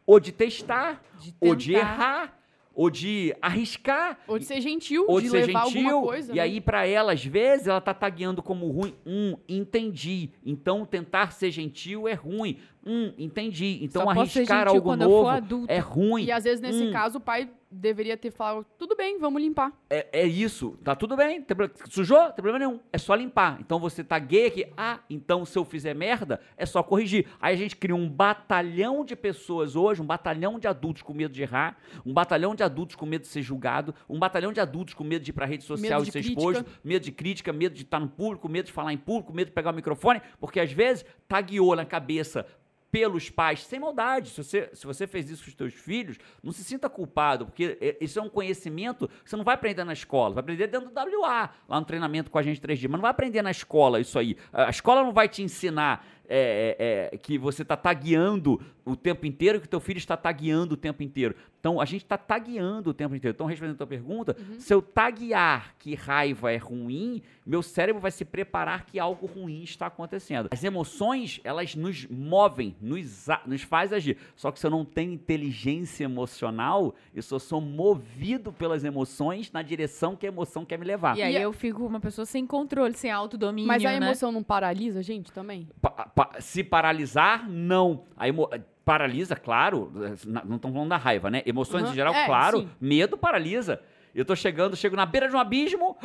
ou 0.07 0.19
de 0.21 0.31
testar, 0.33 1.03
De 1.21 1.35
ou 1.41 1.55
de 1.57 1.75
errar, 1.75 2.39
ou 2.73 2.89
de 2.89 3.35
arriscar. 3.43 4.17
Ou 4.29 4.39
de 4.39 4.45
ser 4.45 4.61
gentil, 4.61 5.05
Ou 5.09 5.19
de, 5.21 5.25
de 5.27 5.31
ser 5.33 5.47
levar 5.47 5.65
gentil, 5.67 5.87
alguma 5.89 6.07
coisa. 6.07 6.33
e 6.33 6.37
né? 6.37 6.41
aí 6.43 6.61
pra 6.61 6.87
ela, 6.87 7.13
às 7.13 7.25
vezes, 7.25 7.67
ela 7.67 7.81
tá 7.81 7.93
tagueando 7.93 8.41
como 8.45 8.71
ruim. 8.71 8.95
Hum, 9.05 9.37
entendi. 9.49 10.31
Então, 10.47 10.87
tentar 10.87 11.33
ser 11.33 11.51
gentil 11.51 12.07
é 12.07 12.15
ruim. 12.15 12.57
Hum, 12.91 13.13
entendi. 13.19 13.81
Então, 13.83 14.03
Só 14.05 14.11
arriscar 14.11 14.67
algo 14.67 14.97
novo 14.97 15.29
é 15.69 15.79
ruim. 15.79 16.25
E 16.25 16.33
às 16.33 16.45
vezes, 16.45 16.59
nesse 16.63 16.85
Hum. 16.85 16.91
caso, 16.91 17.19
o 17.19 17.21
pai 17.21 17.51
deveria 17.71 18.17
ter 18.17 18.31
falado: 18.31 18.65
tudo 18.79 18.97
bem, 18.97 19.19
vamos 19.19 19.43
limpar. 19.43 19.73
É, 19.91 20.07
é 20.13 20.27
isso, 20.27 20.79
tá 20.83 20.95
tudo 20.97 21.17
bem, 21.17 21.43
tem 21.43 21.57
sujou, 21.89 22.17
não 22.19 22.27
tem 22.27 22.43
problema 22.43 22.59
nenhum, 22.59 22.81
é 22.93 22.99
só 22.99 23.15
limpar. 23.15 23.59
Então 23.61 23.79
você 23.79 24.03
tá 24.03 24.19
gay 24.19 24.47
aqui, 24.47 24.67
ah, 24.77 25.01
então 25.09 25.45
se 25.45 25.59
eu 25.59 25.65
fizer 25.65 25.95
merda, 25.95 26.41
é 26.57 26.65
só 26.65 26.83
corrigir. 26.83 27.27
Aí 27.41 27.55
a 27.55 27.59
gente 27.59 27.77
cria 27.77 27.95
um 27.95 28.09
batalhão 28.09 29.05
de 29.05 29.15
pessoas 29.15 29.77
hoje, 29.77 30.01
um 30.01 30.07
batalhão 30.07 30.59
de 30.59 30.67
adultos 30.67 31.03
com 31.03 31.13
medo 31.13 31.33
de 31.35 31.43
errar, 31.43 31.77
um 32.05 32.13
batalhão 32.13 32.55
de 32.55 32.63
adultos 32.63 32.97
com 32.97 33.07
medo 33.07 33.23
de 33.23 33.29
ser 33.29 33.43
julgado, 33.43 33.95
um 34.09 34.19
batalhão 34.19 34.53
de 34.53 34.61
adultos 34.61 34.95
com 34.95 35.05
medo 35.05 35.23
de 35.25 35.31
ir 35.31 35.35
pra 35.35 35.47
rede 35.47 35.65
social 35.65 36.01
Medo 36.01 36.09
e 36.09 36.13
ser 36.13 36.23
crítica. 36.23 36.41
exposto, 36.41 36.67
medo 36.83 37.03
de 37.03 37.13
crítica, 37.13 37.53
medo 37.53 37.75
de 37.75 37.83
estar 37.83 38.01
no 38.01 38.09
público, 38.09 38.49
medo 38.49 38.67
de 38.67 38.73
falar 38.73 38.93
em 38.93 38.99
público, 38.99 39.33
medo 39.33 39.49
de 39.49 39.53
pegar 39.53 39.71
o 39.71 39.75
microfone, 39.75 40.23
porque 40.41 40.61
às 40.61 40.73
vezes 40.73 41.05
tagueou 41.29 41.77
na 41.77 41.85
cabeça 41.85 42.47
pelos 42.91 43.29
pais, 43.31 43.65
sem 43.65 43.79
maldade. 43.79 44.31
Se 44.31 44.43
você, 44.43 44.71
se 44.73 44.87
você 44.87 45.07
fez 45.07 45.31
isso 45.31 45.45
com 45.45 45.49
os 45.49 45.55
teus 45.55 45.75
filhos, 45.75 46.17
não 46.43 46.53
se 46.53 46.65
sinta 46.65 46.89
culpado, 46.89 47.47
porque 47.47 47.77
é, 47.81 47.97
isso 48.01 48.19
é 48.19 48.23
um 48.23 48.29
conhecimento 48.29 49.09
que 49.09 49.31
você 49.31 49.37
não 49.37 49.45
vai 49.45 49.55
aprender 49.55 49.85
na 49.85 49.93
escola, 49.93 50.35
vai 50.35 50.41
aprender 50.41 50.67
dentro 50.67 50.91
do 50.91 51.21
WA, 51.21 51.51
lá 51.69 51.81
no 51.81 51.87
treinamento 51.87 52.31
com 52.31 52.39
a 52.39 52.43
gente 52.43 52.61
3D, 52.61 52.83
mas 52.85 52.93
não 52.93 53.03
vai 53.03 53.11
aprender 53.11 53.43
na 53.43 53.51
escola 53.51 54.01
isso 54.01 54.19
aí. 54.19 54.37
A 54.53 54.71
escola 54.71 55.03
não 55.03 55.13
vai 55.13 55.29
te 55.29 55.43
ensinar 55.43 56.07
é, 56.29 56.77
é, 57.11 57.15
é, 57.15 57.19
que 57.19 57.39
você 57.39 57.63
está 57.63 57.77
tagueando 57.77 58.61
o 58.85 58.95
tempo 58.97 59.27
inteiro, 59.27 59.61
que 59.61 59.69
teu 59.69 59.81
filho 59.81 59.99
está 59.99 60.17
tagueando 60.17 60.75
o 60.75 60.77
tempo 60.77 61.03
inteiro. 61.03 61.35
Então, 61.61 61.81
a 61.81 61.85
gente 61.85 62.03
está 62.05 62.17
tagueando 62.17 62.91
o 62.91 62.95
tempo 62.95 63.15
inteiro. 63.15 63.35
Então, 63.35 63.47
respondendo 63.47 63.75
a 63.75 63.79
tua 63.79 63.87
pergunta, 63.87 64.37
se 64.59 64.73
eu 64.73 64.81
taguear 64.81 65.75
que 65.79 65.95
raiva 65.95 66.53
é 66.53 66.57
ruim, 66.57 67.21
meu 67.45 67.63
cérebro 67.63 68.01
vai 68.01 68.11
se 68.11 68.25
preparar 68.25 68.85
que 68.87 68.99
algo 68.99 69.27
ruim 69.27 69.63
está 69.63 69.87
acontecendo. 69.87 70.49
As 70.53 70.63
emoções, 70.63 71.41
elas 71.45 71.75
nos 71.75 72.07
movem, 72.07 72.77
nos, 72.81 73.27
nos 73.45 73.63
faz 73.63 73.93
agir. 73.93 74.17
Só 74.37 74.51
que 74.53 74.61
se 74.61 74.67
eu 74.67 74.71
não 74.71 74.85
tenho 74.85 75.13
inteligência 75.13 76.05
emocional, 76.05 76.95
eu 77.15 77.23
só 77.23 77.39
sou 77.39 77.61
movido 77.61 78.53
pelas 78.53 78.85
emoções 78.85 79.51
na 79.53 79.63
direção 79.63 80.15
que 80.17 80.27
a 80.27 80.29
emoção 80.29 80.65
quer 80.65 80.79
me 80.79 80.85
levar. 80.85 81.17
E 81.19 81.23
aí 81.23 81.35
E 81.35 81.37
a- 81.37 81.41
eu 81.41 81.53
fico 81.53 81.85
uma 81.85 82.01
pessoa 82.01 82.25
sem 82.25 82.47
controle, 82.47 82.95
sem 82.95 83.11
autodomínio, 83.11 83.67
Mas 83.69 83.85
a 83.85 83.91
né? 83.91 83.97
emoção 83.97 84.31
não 84.31 84.43
paralisa 84.43 85.01
a 85.01 85.03
gente 85.03 85.33
também? 85.33 85.69
Pa- 85.81 85.91
se 86.41 86.63
paralisar, 86.65 87.49
não. 87.49 88.05
A 88.17 88.29
emo- 88.29 88.49
paralisa, 88.85 89.37
claro. 89.37 89.93
Não 90.27 90.57
estamos 90.57 90.75
falando 90.75 90.89
da 90.89 90.97
raiva, 90.97 91.31
né? 91.31 91.43
Emoções 91.45 91.85
Uhum, 91.85 91.91
em 91.91 91.95
geral, 91.95 92.15
é, 92.15 92.27
claro. 92.27 92.61
sim. 92.61 92.69
Medo 92.81 93.17
paralisa. 93.19 93.81
Eu 94.15 94.25
tô 94.25 94.35
chegando, 94.35 94.75
chego 94.77 94.97
na 94.97 95.05
beira 95.07 95.29
de 95.29 95.37
um 95.37 95.39
abismo. 95.39 95.97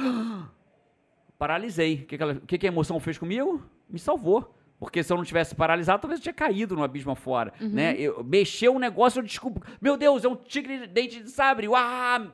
Paralisei. 1.38 1.96
O 1.96 2.06
que, 2.06 2.18
que, 2.18 2.24
ela- 2.24 2.36
que 2.48 2.58
que 2.58 2.68
a 2.68 2.70
emoção 2.72 3.00
fez 3.00 3.18
comigo? 3.18 3.64
Me 3.90 4.00
salvou. 4.00 4.54
Porque 4.80 5.02
se 5.02 5.14
eu 5.14 5.18
não 5.18 5.24
tivesse 5.24 5.56
paralisado, 5.56 6.02
talvez 6.02 6.20
eu 6.20 6.24
tinha 6.24 6.34
caído 6.34 6.76
no 6.76 6.84
abismo 6.84 7.12
afora. 7.12 7.54
Uhum. 7.62 7.70
Né? 7.70 7.96
Eu, 7.98 8.24
mexeu 8.24 8.74
um 8.76 8.80
negócio, 8.80 9.20
eu 9.20 9.24
desculpo. 9.24 9.62
Meu 9.82 9.96
Deus, 9.96 10.26
é 10.26 10.28
um 10.28 10.36
tigre 10.36 10.80
de 10.80 10.88
dente 10.88 11.22
de 11.24 11.30
sabre. 11.30 11.68
Uau! 11.70 12.28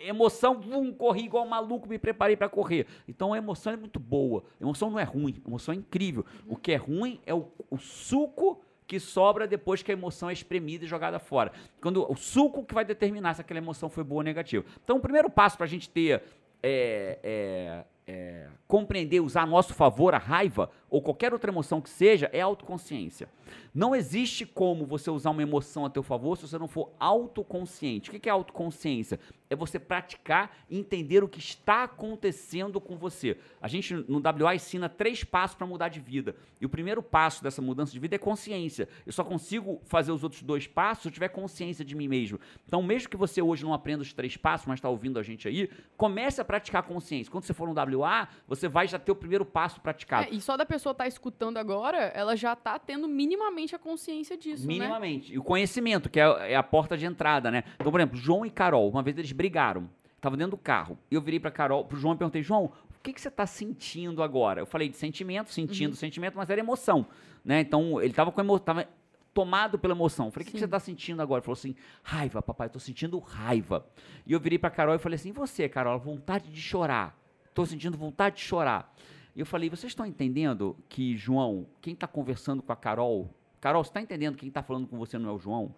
Emoção, 0.00 0.60
vum, 0.60 0.92
corri 0.92 1.24
igual 1.24 1.44
um 1.44 1.48
maluco, 1.48 1.88
me 1.88 1.98
preparei 1.98 2.36
pra 2.36 2.48
correr. 2.48 2.86
Então 3.06 3.32
a 3.32 3.38
emoção 3.38 3.72
é 3.72 3.76
muito 3.76 3.98
boa. 3.98 4.44
A 4.60 4.64
emoção 4.64 4.90
não 4.90 4.98
é 4.98 5.04
ruim, 5.04 5.40
a 5.44 5.48
emoção 5.48 5.74
é 5.74 5.76
incrível. 5.76 6.24
O 6.46 6.56
que 6.56 6.72
é 6.72 6.76
ruim 6.76 7.20
é 7.26 7.34
o, 7.34 7.48
o 7.70 7.76
suco 7.76 8.60
que 8.86 9.00
sobra 9.00 9.46
depois 9.46 9.82
que 9.82 9.90
a 9.90 9.94
emoção 9.94 10.30
é 10.30 10.32
espremida 10.32 10.84
e 10.84 10.88
jogada 10.88 11.18
fora. 11.18 11.52
Quando 11.80 12.10
o 12.10 12.14
suco 12.14 12.64
que 12.64 12.74
vai 12.74 12.84
determinar 12.84 13.34
se 13.34 13.40
aquela 13.40 13.58
emoção 13.58 13.90
foi 13.90 14.04
boa 14.04 14.20
ou 14.20 14.24
negativa. 14.24 14.64
Então 14.82 14.96
o 14.96 15.00
primeiro 15.00 15.28
passo 15.28 15.58
pra 15.58 15.66
gente 15.66 15.90
ter 15.90 16.22
é, 16.62 17.18
é, 17.22 17.84
é, 18.06 18.48
compreender, 18.66 19.20
usar 19.20 19.42
a 19.42 19.46
nosso 19.46 19.74
favor 19.74 20.14
a 20.14 20.18
raiva, 20.18 20.70
ou 20.88 21.02
qualquer 21.02 21.32
outra 21.32 21.50
emoção 21.50 21.80
que 21.80 21.90
seja, 21.90 22.30
é 22.32 22.40
autoconsciência. 22.40 23.28
Não 23.74 23.94
existe 23.94 24.46
como 24.46 24.86
você 24.86 25.10
usar 25.10 25.30
uma 25.30 25.42
emoção 25.42 25.84
a 25.84 25.90
teu 25.90 26.02
favor 26.02 26.36
se 26.36 26.48
você 26.48 26.58
não 26.58 26.66
for 26.66 26.92
autoconsciente. 26.98 28.10
O 28.10 28.18
que 28.18 28.28
é 28.28 28.32
autoconsciência? 28.32 29.20
É 29.48 29.54
você 29.54 29.78
praticar 29.78 30.56
e 30.68 30.78
entender 30.78 31.22
o 31.22 31.28
que 31.28 31.38
está 31.38 31.84
acontecendo 31.84 32.80
com 32.80 32.96
você. 32.96 33.36
A 33.60 33.68
gente 33.68 33.94
no 33.94 34.18
WA 34.18 34.54
ensina 34.54 34.88
três 34.88 35.22
passos 35.22 35.56
para 35.56 35.66
mudar 35.66 35.88
de 35.88 36.00
vida. 36.00 36.34
E 36.60 36.66
o 36.66 36.68
primeiro 36.68 37.02
passo 37.02 37.42
dessa 37.42 37.62
mudança 37.62 37.92
de 37.92 38.00
vida 38.00 38.16
é 38.16 38.18
consciência. 38.18 38.88
Eu 39.04 39.12
só 39.12 39.22
consigo 39.22 39.80
fazer 39.84 40.10
os 40.10 40.24
outros 40.24 40.42
dois 40.42 40.66
passos 40.66 41.02
se 41.02 41.08
eu 41.08 41.12
tiver 41.12 41.28
consciência 41.28 41.84
de 41.84 41.94
mim 41.94 42.08
mesmo. 42.08 42.40
Então, 42.66 42.82
mesmo 42.82 43.08
que 43.08 43.16
você 43.16 43.42
hoje 43.42 43.62
não 43.62 43.74
aprenda 43.74 44.02
os 44.02 44.12
três 44.12 44.36
passos, 44.36 44.66
mas 44.66 44.78
está 44.78 44.88
ouvindo 44.88 45.18
a 45.18 45.22
gente 45.22 45.46
aí, 45.46 45.70
comece 45.96 46.40
a 46.40 46.44
praticar 46.44 46.82
consciência. 46.82 47.30
Quando 47.30 47.44
você 47.44 47.54
for 47.54 47.68
no 47.68 48.00
WA, 48.00 48.28
você 48.48 48.66
vai 48.68 48.88
já 48.88 48.98
ter 48.98 49.12
o 49.12 49.16
primeiro 49.16 49.44
passo 49.44 49.80
praticado. 49.80 50.28
É, 50.28 50.34
e 50.34 50.40
só 50.40 50.56
da 50.56 50.66
pessoa 50.66 50.75
estar 50.76 51.06
escutando 51.06 51.58
agora, 51.58 51.98
ela 52.14 52.36
já 52.36 52.54
tá 52.54 52.78
tendo 52.78 53.08
minimamente 53.08 53.74
a 53.74 53.78
consciência 53.78 54.36
disso, 54.36 54.66
né? 54.66 54.74
Minimamente. 54.74 55.32
E 55.32 55.38
o 55.38 55.42
conhecimento, 55.42 56.08
que 56.08 56.20
é, 56.20 56.52
é 56.52 56.56
a 56.56 56.62
porta 56.62 56.96
de 56.96 57.06
entrada, 57.06 57.50
né? 57.50 57.64
Então, 57.74 57.90
por 57.90 58.00
exemplo, 58.00 58.16
João 58.16 58.44
e 58.44 58.50
Carol, 58.50 58.88
uma 58.88 59.02
vez 59.02 59.16
eles 59.16 59.32
brigaram. 59.32 59.88
Estavam 60.16 60.36
dentro 60.36 60.52
do 60.52 60.62
carro. 60.62 60.98
E 61.10 61.14
eu 61.14 61.20
virei 61.20 61.38
pra 61.38 61.50
Carol, 61.50 61.84
pro 61.84 61.98
João 61.98 62.14
e 62.14 62.16
perguntei, 62.16 62.42
João, 62.42 62.64
o 62.64 63.02
que, 63.02 63.12
que 63.12 63.20
você 63.20 63.30
tá 63.30 63.46
sentindo 63.46 64.22
agora? 64.22 64.60
Eu 64.60 64.66
falei 64.66 64.88
de 64.88 64.96
sentimento, 64.96 65.52
sentindo 65.52 65.94
sentimento, 65.94 66.36
mas 66.36 66.50
era 66.50 66.60
emoção. 66.60 67.06
Né? 67.44 67.60
Então, 67.60 68.00
ele 68.00 68.12
tava 68.12 68.32
com 68.32 68.40
emo... 68.40 68.58
tava 68.58 68.88
tomado 69.32 69.78
pela 69.78 69.92
emoção. 69.92 70.26
Eu 70.26 70.32
falei, 70.32 70.44
o 70.44 70.46
que, 70.46 70.52
que 70.52 70.58
você 70.58 70.66
tá 70.66 70.80
sentindo 70.80 71.20
agora? 71.20 71.40
Ele 71.40 71.44
falou 71.44 71.58
assim, 71.58 71.76
raiva, 72.02 72.40
papai, 72.40 72.70
tô 72.70 72.78
sentindo 72.80 73.18
raiva. 73.18 73.86
E 74.26 74.32
eu 74.32 74.40
virei 74.40 74.58
pra 74.58 74.70
Carol 74.70 74.94
e 74.94 74.98
falei 74.98 75.16
assim, 75.16 75.28
e 75.28 75.32
você, 75.32 75.68
Carol, 75.68 75.98
vontade 75.98 76.50
de 76.50 76.60
chorar. 76.60 77.14
Tô 77.52 77.66
sentindo 77.66 77.98
vontade 77.98 78.36
de 78.36 78.42
chorar. 78.42 78.92
E 79.36 79.40
eu 79.40 79.46
falei, 79.46 79.68
vocês 79.68 79.90
estão 79.92 80.06
entendendo 80.06 80.74
que, 80.88 81.14
João, 81.16 81.66
quem 81.82 81.94
tá 81.94 82.06
conversando 82.06 82.62
com 82.62 82.72
a 82.72 82.76
Carol... 82.76 83.28
Carol, 83.60 83.84
você 83.84 83.92
tá 83.92 84.00
entendendo 84.00 84.34
que 84.34 84.40
quem 84.40 84.50
tá 84.50 84.62
falando 84.62 84.86
com 84.86 84.96
você 84.96 85.18
não 85.18 85.28
é 85.28 85.32
o 85.32 85.38
João? 85.38 85.74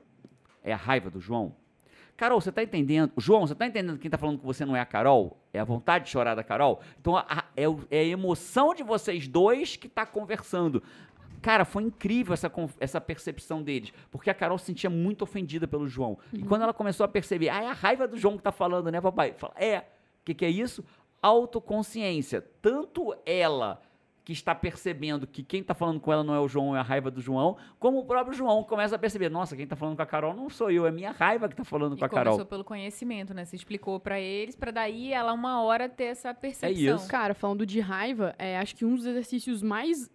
É 0.62 0.72
a 0.72 0.76
raiva 0.76 1.10
do 1.10 1.20
João? 1.20 1.54
Carol, 2.16 2.40
você 2.40 2.50
tá 2.52 2.62
entendendo? 2.62 3.12
João, 3.16 3.46
você 3.46 3.54
tá 3.54 3.66
entendendo 3.66 3.94
que 3.96 4.02
quem 4.02 4.10
tá 4.10 4.18
falando 4.18 4.38
com 4.38 4.46
você 4.46 4.64
não 4.64 4.76
é 4.76 4.80
a 4.80 4.86
Carol? 4.86 5.38
É 5.52 5.58
a 5.60 5.64
vontade 5.64 6.04
de 6.06 6.10
chorar 6.10 6.34
da 6.34 6.42
Carol? 6.44 6.80
Então 7.00 7.16
a- 7.16 7.24
a- 7.28 7.44
é, 7.56 7.64
é 7.90 8.00
a 8.00 8.04
emoção 8.04 8.74
de 8.74 8.82
vocês 8.82 9.26
dois 9.28 9.76
que 9.76 9.88
tá 9.88 10.04
conversando. 10.06 10.82
Cara, 11.40 11.64
foi 11.64 11.84
incrível 11.84 12.34
essa, 12.34 12.50
essa 12.80 13.00
percepção 13.00 13.62
deles, 13.62 13.92
porque 14.10 14.28
a 14.30 14.34
Carol 14.34 14.58
se 14.58 14.66
sentia 14.66 14.90
muito 14.90 15.22
ofendida 15.22 15.66
pelo 15.68 15.86
João. 15.86 16.18
E 16.32 16.42
quando 16.42 16.62
ela 16.62 16.74
começou 16.74 17.04
a 17.04 17.08
perceber, 17.08 17.48
ah, 17.48 17.62
é 17.62 17.66
a 17.68 17.72
raiva 17.72 18.06
do 18.08 18.18
João 18.18 18.36
que 18.36 18.42
tá 18.42 18.50
falando, 18.52 18.90
né, 18.90 19.00
papai? 19.00 19.34
Fala, 19.36 19.54
é. 19.56 19.78
O 19.78 20.24
que, 20.24 20.34
que 20.34 20.44
é 20.44 20.50
isso? 20.50 20.84
Autoconsciência. 21.22 22.40
Tanto 22.62 23.14
ela 23.26 23.80
que 24.24 24.32
está 24.32 24.54
percebendo 24.54 25.26
que 25.26 25.42
quem 25.42 25.62
está 25.62 25.72
falando 25.72 25.98
com 25.98 26.12
ela 26.12 26.22
não 26.22 26.34
é 26.34 26.38
o 26.38 26.46
João, 26.46 26.76
é 26.76 26.78
a 26.78 26.82
raiva 26.82 27.10
do 27.10 27.18
João, 27.18 27.56
como 27.78 27.98
o 27.98 28.04
próprio 28.04 28.36
João 28.36 28.62
começa 28.62 28.94
a 28.94 28.98
perceber, 28.98 29.30
nossa, 29.30 29.56
quem 29.56 29.64
está 29.64 29.74
falando 29.74 29.96
com 29.96 30.02
a 30.02 30.06
Carol 30.06 30.34
não 30.34 30.50
sou 30.50 30.70
eu, 30.70 30.86
é 30.86 30.90
minha 30.90 31.12
raiva 31.12 31.48
que 31.48 31.54
está 31.54 31.64
falando 31.64 31.96
E 31.96 31.98
com 31.98 32.04
a 32.04 32.08
começou 32.10 32.32
Carol. 32.32 32.44
pelo 32.46 32.62
conhecimento, 32.62 33.32
né? 33.32 33.46
Você 33.46 33.56
explicou 33.56 33.98
pra 33.98 34.20
eles, 34.20 34.54
pra 34.54 34.70
daí 34.70 35.14
ela 35.14 35.32
uma 35.32 35.62
hora 35.62 35.88
ter 35.88 36.04
essa 36.04 36.34
percepção. 36.34 36.96
isso. 36.96 37.08
Cara, 37.08 37.32
falando 37.32 37.64
de 37.64 37.80
raiva, 37.80 38.34
é, 38.38 38.58
acho 38.58 38.76
que 38.76 38.84
um 38.84 38.94
dos 38.96 39.06
exercícios 39.06 39.62
mais 39.62 40.10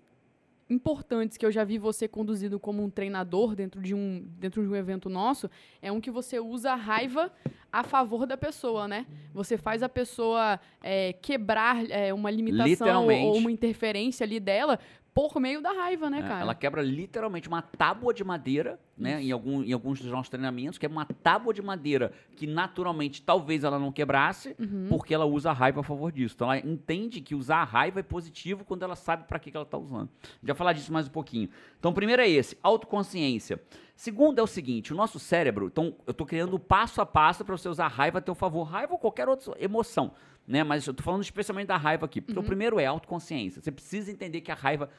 importantes 0.69 1.37
que 1.37 1.45
eu 1.45 1.51
já 1.51 1.63
vi 1.63 1.77
você 1.77 2.07
conduzindo 2.07 2.59
como 2.59 2.83
um 2.83 2.89
treinador 2.89 3.55
dentro 3.55 3.81
de 3.81 3.93
um, 3.93 4.25
dentro 4.37 4.63
de 4.63 4.69
um 4.69 4.75
evento 4.75 5.09
nosso 5.09 5.49
é 5.81 5.91
um 5.91 5.99
que 5.99 6.09
você 6.09 6.39
usa 6.39 6.71
a 6.71 6.75
raiva 6.75 7.31
a 7.71 7.83
favor 7.83 8.25
da 8.25 8.37
pessoa, 8.37 8.87
né? 8.87 9.05
Você 9.33 9.57
faz 9.57 9.81
a 9.81 9.89
pessoa 9.89 10.59
é, 10.81 11.13
quebrar 11.13 11.89
é, 11.89 12.13
uma 12.13 12.29
limitação 12.29 13.07
ou, 13.07 13.11
ou 13.11 13.37
uma 13.37 13.51
interferência 13.51 14.23
ali 14.23 14.39
dela 14.39 14.79
por 15.13 15.39
meio 15.39 15.61
da 15.61 15.71
raiva, 15.71 16.09
né, 16.09 16.19
É, 16.19 16.21
cara? 16.23 16.41
Ela 16.41 16.55
quebra 16.55 16.81
literalmente 16.81 17.47
uma 17.47 17.61
tábua 17.61 18.13
de 18.13 18.23
madeira, 18.23 18.79
né? 18.97 19.21
Em, 19.21 19.31
algum, 19.31 19.61
em 19.63 19.71
alguns 19.71 19.99
dos 20.01 20.09
nossos 20.11 20.29
treinamentos, 20.29 20.77
que 20.77 20.85
é 20.85 20.89
uma 20.89 21.05
tábua 21.05 21.53
de 21.53 21.61
madeira 21.61 22.11
que 22.35 22.47
naturalmente 22.47 23.21
talvez 23.21 23.63
ela 23.63 23.77
não 23.77 23.91
quebrasse, 23.91 24.55
Uhum. 24.59 24.87
porque 24.89 25.13
ela 25.13 25.25
usa 25.25 25.51
a 25.51 25.53
raiva 25.53 25.81
a 25.81 25.83
favor 25.83 26.11
disso. 26.11 26.33
Então 26.35 26.51
ela 26.51 26.65
entende 26.65 27.21
que 27.21 27.35
usar 27.35 27.57
a 27.57 27.63
raiva 27.63 27.99
é 27.99 28.03
positivo 28.03 28.65
quando 28.65 28.83
ela 28.83 28.95
sabe 28.95 29.25
para 29.27 29.37
que, 29.39 29.51
que 29.51 29.57
ela 29.57 29.65
está 29.65 29.77
usando. 29.77 30.09
Vai 30.41 30.55
falar 30.55 30.73
disso 30.73 30.91
mais 30.91 31.07
um 31.07 31.11
pouquinho. 31.11 31.49
Então, 31.79 31.93
primeiro 31.93 32.21
é 32.21 32.29
esse, 32.29 32.57
autoconsciência. 32.63 33.61
Segundo 34.03 34.37
é 34.37 34.41
o 34.41 34.47
seguinte, 34.47 34.91
o 34.91 34.97
nosso 34.97 35.17
cérebro, 35.17 35.67
então 35.67 35.95
eu 36.05 36.11
estou 36.11 36.27
criando 36.27 36.59
passo 36.59 36.99
a 36.99 37.05
passo 37.05 37.45
para 37.45 37.55
você 37.55 37.69
usar 37.69 37.85
a 37.85 37.87
raiva 37.87 38.17
a 38.17 38.21
teu 38.21 38.35
favor, 38.35 38.63
raiva 38.63 38.91
ou 38.91 38.99
qualquer 38.99 39.29
outra 39.29 39.53
emoção, 39.57 40.11
né? 40.45 40.61
Mas 40.61 40.85
eu 40.85 40.91
estou 40.91 41.05
falando 41.05 41.21
especialmente 41.21 41.67
da 41.67 41.77
raiva 41.77 42.05
aqui. 42.05 42.21
Então, 42.27 42.43
o 42.43 42.45
primeiro 42.45 42.81
é 42.81 42.85
autoconsciência. 42.85 43.61
Você 43.61 43.71
precisa 43.71 44.11
entender 44.11 44.41
que 44.41 44.51
a 44.51 44.55
raiva 44.55 44.89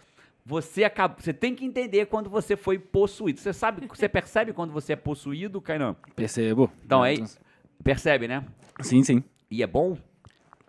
você 0.43 0.85
acaba, 0.85 1.17
você 1.21 1.35
tem 1.35 1.55
que 1.55 1.67
entender 1.67 2.07
quando 2.07 2.31
você 2.31 2.57
foi 2.57 2.79
possuído. 2.79 3.41
Você 3.41 3.53
sabe, 3.53 3.87
você 3.95 4.09
percebe 4.09 4.55
quando 4.55 4.73
você 4.73 4.95
é 4.95 4.97
possuído, 4.97 5.61
Kainan? 5.61 5.97
Percebo. 6.17 6.73
Então 6.83 7.03
aí, 7.03 7.23
percebe, 7.83 8.27
né? 8.27 8.43
Sim, 8.81 9.03
sim. 9.03 9.23
E 9.51 9.63
é 9.63 9.67
bom? 9.67 9.99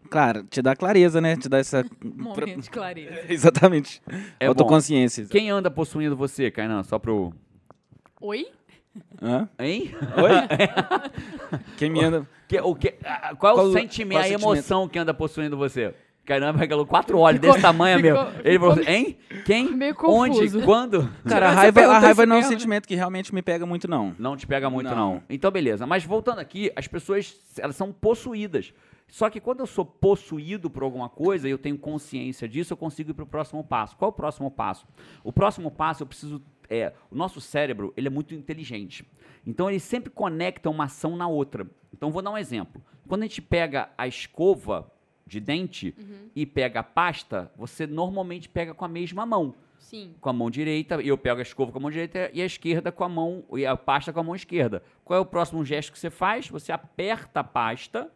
Claro, 0.10 0.44
te 0.44 0.62
dá 0.62 0.75
clareza, 0.75 1.22
né? 1.22 1.38
Te 1.38 1.48
dá 1.48 1.60
essa. 1.60 1.86
Momento 2.04 2.63
de 2.63 2.70
clareza. 2.70 3.32
Exatamente. 3.32 4.01
É 4.42 4.46
bom. 4.46 4.51
Autoconsciência. 4.51 5.25
Quem 5.25 5.50
anda 5.50 5.72
possuindo 5.72 6.18
você, 6.18 6.51
Kainan? 6.51 6.84
Só 6.84 7.00
pro. 7.00 7.34
Oi? 8.22 8.48
Hã? 9.22 9.50
Hein? 9.60 9.91
Oi? 10.17 11.60
Quem 11.77 11.89
me 11.89 12.03
anda. 12.03 12.27
Que- 12.48 12.60
o 12.62 12.75
que, 12.75 12.91
qual, 13.39 13.53
é 13.53 13.55
Qual- 13.57 13.65
o 13.67 13.74
sentimento, 13.74 14.13
qual 14.17 14.24
a 14.24 14.27
sentimento? 14.27 14.43
emoção 14.53 14.88
que 14.88 14.98
anda 15.00 15.13
possuindo 15.13 15.57
você? 15.57 15.93
Caramba, 16.24 16.57
regalou 16.57 16.88
quatro 16.88 17.19
olhos 17.19 17.39
desse 17.39 17.62
tamanho 17.62 17.98
ficou- 18.01 18.24
mesmo. 18.25 18.39
Ele 18.43 18.57
falou 18.60 18.75
ficou 18.77 18.91
assim, 18.91 19.05
hein? 19.05 19.17
Quem? 19.45 19.75
meio 19.75 19.95
Onde? 20.05 20.36
confuso. 20.39 20.62
Quando? 20.63 21.10
Cara, 21.27 21.50
a 21.50 21.51
raiva, 21.51 21.81
a 21.81 22.00
raiva 22.00 22.25
não 22.25 22.36
é 22.38 22.39
um 22.39 22.41
mesmo? 22.41 22.51
sentimento 22.51 22.88
que 22.88 22.95
realmente 22.95 23.34
me 23.34 23.43
pega 23.43 23.63
muito, 23.65 23.88
não. 23.88 24.15
Não 24.17 24.36
te 24.36 24.48
pega 24.48 24.67
muito, 24.69 24.89
não. 24.89 24.95
Não. 25.15 25.24
Então, 25.29 25.51
beleza. 25.51 25.86
Mas 25.86 26.03
voltando 26.03 26.39
aqui, 26.39 26.72
as 26.75 26.88
pessoas, 26.88 27.36
elas 27.60 27.75
são 27.75 27.91
possuídas. 27.91 28.74
Só 29.07 29.29
que 29.29 29.39
quando 29.39 29.60
eu 29.60 29.67
sou 29.67 29.86
possuído 29.86 30.67
por 30.67 30.81
alguma 30.81 31.07
coisa 31.07 31.48
e 31.48 31.51
eu 31.51 31.60
tenho 31.60 31.77
consciência 31.77 32.50
disso, 32.50 32.74
eu 32.74 32.77
consigo 32.77 33.12
ir 33.12 33.13
para 33.13 33.24
o 33.24 33.27
próximo 33.27 33.63
passo. 33.63 33.95
Qual 33.95 34.10
é 34.10 34.12
o 34.12 34.15
próximo 34.15 34.50
passo? 34.50 34.88
O 35.24 35.31
próximo 35.31 35.69
passo 35.69 36.01
eu 36.01 36.07
preciso. 36.07 36.41
É, 36.69 36.93
o 37.10 37.15
nosso 37.15 37.39
cérebro 37.41 37.93
ele 37.95 38.07
é 38.07 38.12
muito 38.12 38.34
inteligente. 38.34 39.05
Então 39.45 39.69
ele 39.69 39.79
sempre 39.79 40.10
conecta 40.10 40.69
uma 40.69 40.86
ação 40.86 41.15
na 41.15 41.27
outra. 41.27 41.67
Então 41.93 42.12
vou 42.12 42.22
dar 42.22 42.31
um 42.31 42.38
exemplo. 42.38 42.81
Quando 43.07 43.24
a 43.24 43.25
gente 43.25 43.41
pega 43.41 43.89
a 43.98 44.07
escova 44.07 44.91
de 45.27 45.39
dente 45.39 45.95
e 46.36 46.45
pega 46.45 46.79
a 46.79 46.84
pasta, 46.84 47.51
você 47.55 47.88
normalmente 47.88 48.48
pega 48.50 48.74
com 48.74 48.86
a 48.86 48.88
mesma 48.88 49.25
mão 49.25 49.55
Sim. 49.86 50.15
com 50.19 50.29
a 50.29 50.34
mão 50.34 50.50
direita, 50.50 50.95
eu 50.95 51.15
pego 51.15 51.39
a 51.39 51.43
escova 51.43 51.72
com 51.72 51.77
a 51.77 51.81
mão 51.81 51.91
direita 51.91 52.31
e 52.34 52.41
a 52.41 52.45
esquerda 52.45 52.91
com 52.91 53.03
a 53.03 53.10
mão, 53.10 53.43
e 53.53 53.65
a 53.65 53.77
pasta 53.77 54.12
com 54.12 54.19
a 54.19 54.24
mão 54.24 54.36
esquerda. 54.36 54.81
Qual 55.03 55.17
é 55.17 55.22
o 55.22 55.25
próximo 55.25 55.63
gesto 55.63 55.91
que 55.91 56.00
você 56.00 56.10
faz? 56.10 56.50
Você 56.50 56.72
aperta 56.72 57.41
a 57.41 57.43
pasta 57.43 58.12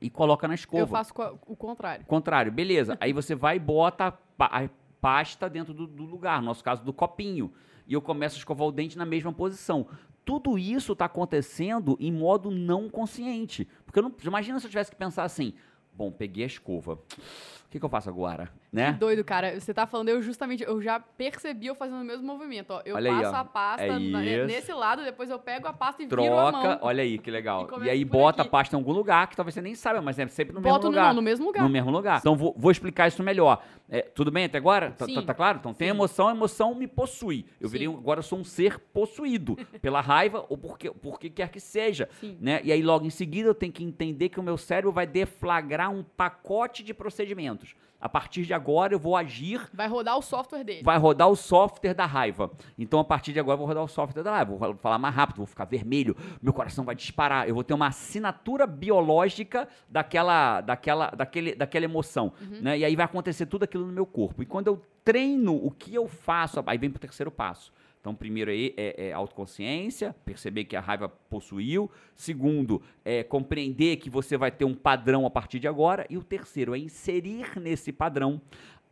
e 0.00 0.10
coloca 0.10 0.48
na 0.48 0.54
escova. 0.54 0.82
Eu 0.82 0.88
faço 0.88 1.14
o 1.46 1.54
contrário. 1.54 2.04
Contrário, 2.06 2.50
beleza. 2.50 2.96
Aí 3.00 3.12
você 3.12 3.34
vai 3.34 3.56
e 3.56 3.60
bota 3.60 4.18
a 4.38 4.68
pasta 5.02 5.50
dentro 5.50 5.74
do, 5.74 5.86
do 5.86 6.04
lugar, 6.04 6.40
no 6.40 6.46
nosso 6.46 6.62
caso 6.64 6.82
do 6.84 6.92
copinho. 6.92 7.52
E 7.86 7.92
eu 7.92 8.00
começo 8.00 8.36
a 8.36 8.38
escovar 8.38 8.66
o 8.68 8.72
dente 8.72 8.96
na 8.96 9.04
mesma 9.04 9.32
posição. 9.32 9.86
Tudo 10.24 10.56
isso 10.56 10.92
está 10.92 11.06
acontecendo 11.06 11.96
em 12.00 12.12
modo 12.12 12.48
não 12.50 12.88
consciente. 12.88 13.68
Porque 13.84 13.98
eu 13.98 14.04
não, 14.04 14.14
imagina 14.24 14.60
se 14.60 14.66
eu 14.66 14.70
tivesse 14.70 14.90
que 14.92 14.96
pensar 14.96 15.24
assim: 15.24 15.52
bom, 15.92 16.12
peguei 16.12 16.44
a 16.44 16.46
escova. 16.46 16.94
O 16.94 17.72
que, 17.72 17.78
que 17.80 17.84
eu 17.86 17.88
faço 17.88 18.10
agora? 18.10 18.50
Né? 18.70 18.92
Que 18.92 18.98
doido, 18.98 19.24
cara. 19.24 19.58
Você 19.58 19.72
tá 19.72 19.86
falando, 19.86 20.10
eu 20.10 20.20
justamente, 20.22 20.62
eu 20.62 20.80
já 20.82 21.00
percebi 21.00 21.66
eu 21.68 21.74
fazendo 21.74 22.02
o 22.02 22.04
mesmo 22.04 22.22
movimento, 22.26 22.70
ó. 22.70 22.82
Eu 22.84 22.96
Olha 22.96 23.10
aí, 23.10 23.22
passo 23.22 23.34
ó. 23.34 23.38
a 23.38 23.44
pasta 23.46 23.82
É 23.86 23.98
na- 23.98 24.22
isso. 24.24 24.46
nesse 24.46 24.72
lado, 24.74 25.02
depois 25.02 25.30
eu 25.30 25.38
pego 25.38 25.66
a 25.66 25.72
pasta 25.72 26.02
e 26.02 26.06
viro 26.06 26.22
a 26.38 26.50
Troca, 26.52 26.68
mão. 26.68 26.78
olha 26.82 27.02
aí 27.02 27.16
que 27.18 27.30
legal. 27.30 27.66
E 27.80 27.86
E, 27.86 27.90
aí 27.90 28.04
bota 28.04 28.42
aqui. 28.42 28.48
a 28.48 28.50
pasta 28.50 28.76
em 28.76 28.78
algum 28.78 28.92
lugar 28.92 29.26
que 29.26 29.34
talvez 29.34 29.54
você 29.54 29.62
nem 29.62 29.74
saiba, 29.74 30.02
mas 30.02 30.18
é 30.18 30.28
sempre 30.28 30.54
no 30.54 30.60
Boto 30.60 30.74
mesmo 30.74 30.82
no, 30.84 30.88
lugar. 30.90 31.06
não, 31.08 31.14
no 31.14 31.22
mesmo 31.22 31.46
lugar. 31.46 31.62
No 31.62 31.68
mesmo 31.70 31.90
lugar. 31.90 32.18
Então 32.20 32.36
vou, 32.36 32.54
vou 32.58 32.70
explicar 32.70 33.08
isso 33.08 33.22
melhor. 33.22 33.62
É, 33.92 34.00
tudo 34.00 34.30
bem 34.30 34.46
até 34.46 34.56
agora? 34.56 34.90
Tá, 34.92 35.06
tá- 35.06 35.22
tá 35.22 35.34
claro? 35.34 35.58
Então 35.58 35.74
tem 35.74 35.88
Sim. 35.88 35.94
emoção, 35.94 36.28
a 36.28 36.30
emoção 36.30 36.74
me 36.74 36.86
possui. 36.86 37.44
Eu 37.60 37.68
virei, 37.68 37.86
agora 37.86 38.20
eu 38.20 38.22
sou 38.22 38.38
um 38.38 38.44
ser 38.44 38.78
possuído 38.78 39.54
pela 39.82 40.00
raiva 40.00 40.46
ou 40.48 40.56
porque, 40.56 40.90
por 40.90 41.20
que 41.20 41.28
quer 41.28 41.50
que 41.50 41.60
seja. 41.60 42.08
Sim. 42.18 42.38
Né? 42.40 42.62
E 42.64 42.72
aí 42.72 42.82
logo 42.82 43.04
em 43.04 43.10
seguida 43.10 43.50
eu 43.50 43.54
tenho 43.54 43.70
que 43.70 43.84
entender 43.84 44.30
que 44.30 44.40
o 44.40 44.42
meu 44.42 44.56
cérebro 44.56 44.92
vai 44.92 45.06
deflagrar 45.06 45.90
um 45.92 46.02
pacote 46.02 46.82
de 46.82 46.94
procedimentos. 46.94 47.74
A 48.02 48.08
partir 48.08 48.42
de 48.44 48.52
agora 48.52 48.92
eu 48.92 48.98
vou 48.98 49.16
agir 49.16 49.60
Vai 49.72 49.86
rodar 49.86 50.18
o 50.18 50.22
software 50.22 50.64
dele. 50.64 50.82
vai 50.82 50.98
rodar 50.98 51.28
o 51.28 51.36
software 51.36 51.94
da 51.94 52.04
raiva. 52.04 52.50
Então, 52.76 52.98
a 52.98 53.04
partir 53.04 53.32
de 53.32 53.38
agora, 53.38 53.54
eu 53.54 53.58
vou 53.58 53.66
rodar 53.68 53.84
o 53.84 53.88
software 53.88 54.24
da 54.24 54.32
raiva. 54.32 54.56
Vou 54.56 54.74
falar 54.74 54.98
mais 54.98 55.14
rápido, 55.14 55.36
vou 55.36 55.46
ficar 55.46 55.64
vermelho, 55.64 56.16
meu 56.42 56.52
coração 56.52 56.84
vai 56.84 56.96
disparar. 56.96 57.48
Eu 57.48 57.54
vou 57.54 57.62
ter 57.62 57.74
uma 57.74 57.86
assinatura 57.86 58.66
biológica 58.66 59.68
daquela, 59.88 60.60
daquela, 60.60 61.10
daquele, 61.10 61.54
daquela 61.54 61.84
emoção. 61.84 62.32
Né? 62.60 62.78
E 62.78 62.84
aí 62.84 62.96
vai 62.96 63.04
acontecer 63.04 63.46
tudo 63.46 63.62
aquilo 63.62 63.86
no 63.86 63.92
meu 63.92 64.04
corpo. 64.04 64.42
E 64.42 64.46
quando 64.46 64.66
eu 64.66 64.82
treino 65.04 65.54
o 65.54 65.70
que 65.70 65.94
eu 65.94 66.08
faço, 66.08 66.62
aí 66.66 66.78
vem 66.78 66.90
pro 66.90 66.98
terceiro 67.00 67.30
passo. 67.30 67.72
Então, 68.02 68.16
primeiro 68.16 68.50
é, 68.50 68.72
é, 68.76 69.08
é 69.08 69.12
autoconsciência, 69.12 70.12
perceber 70.24 70.64
que 70.64 70.74
a 70.74 70.80
raiva 70.80 71.08
possuiu. 71.08 71.88
Segundo, 72.16 72.82
é 73.04 73.22
compreender 73.22 73.96
que 73.98 74.10
você 74.10 74.36
vai 74.36 74.50
ter 74.50 74.64
um 74.64 74.74
padrão 74.74 75.24
a 75.24 75.30
partir 75.30 75.60
de 75.60 75.68
agora. 75.68 76.04
E 76.10 76.18
o 76.18 76.24
terceiro 76.24 76.74
é 76.74 76.78
inserir 76.78 77.60
nesse 77.60 77.92
padrão 77.92 78.40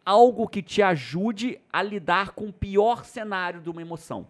algo 0.06 0.46
que 0.46 0.62
te 0.62 0.80
ajude 0.80 1.60
a 1.72 1.82
lidar 1.82 2.30
com 2.30 2.50
o 2.50 2.52
pior 2.52 3.04
cenário 3.04 3.60
de 3.60 3.68
uma 3.68 3.82
emoção. 3.82 4.28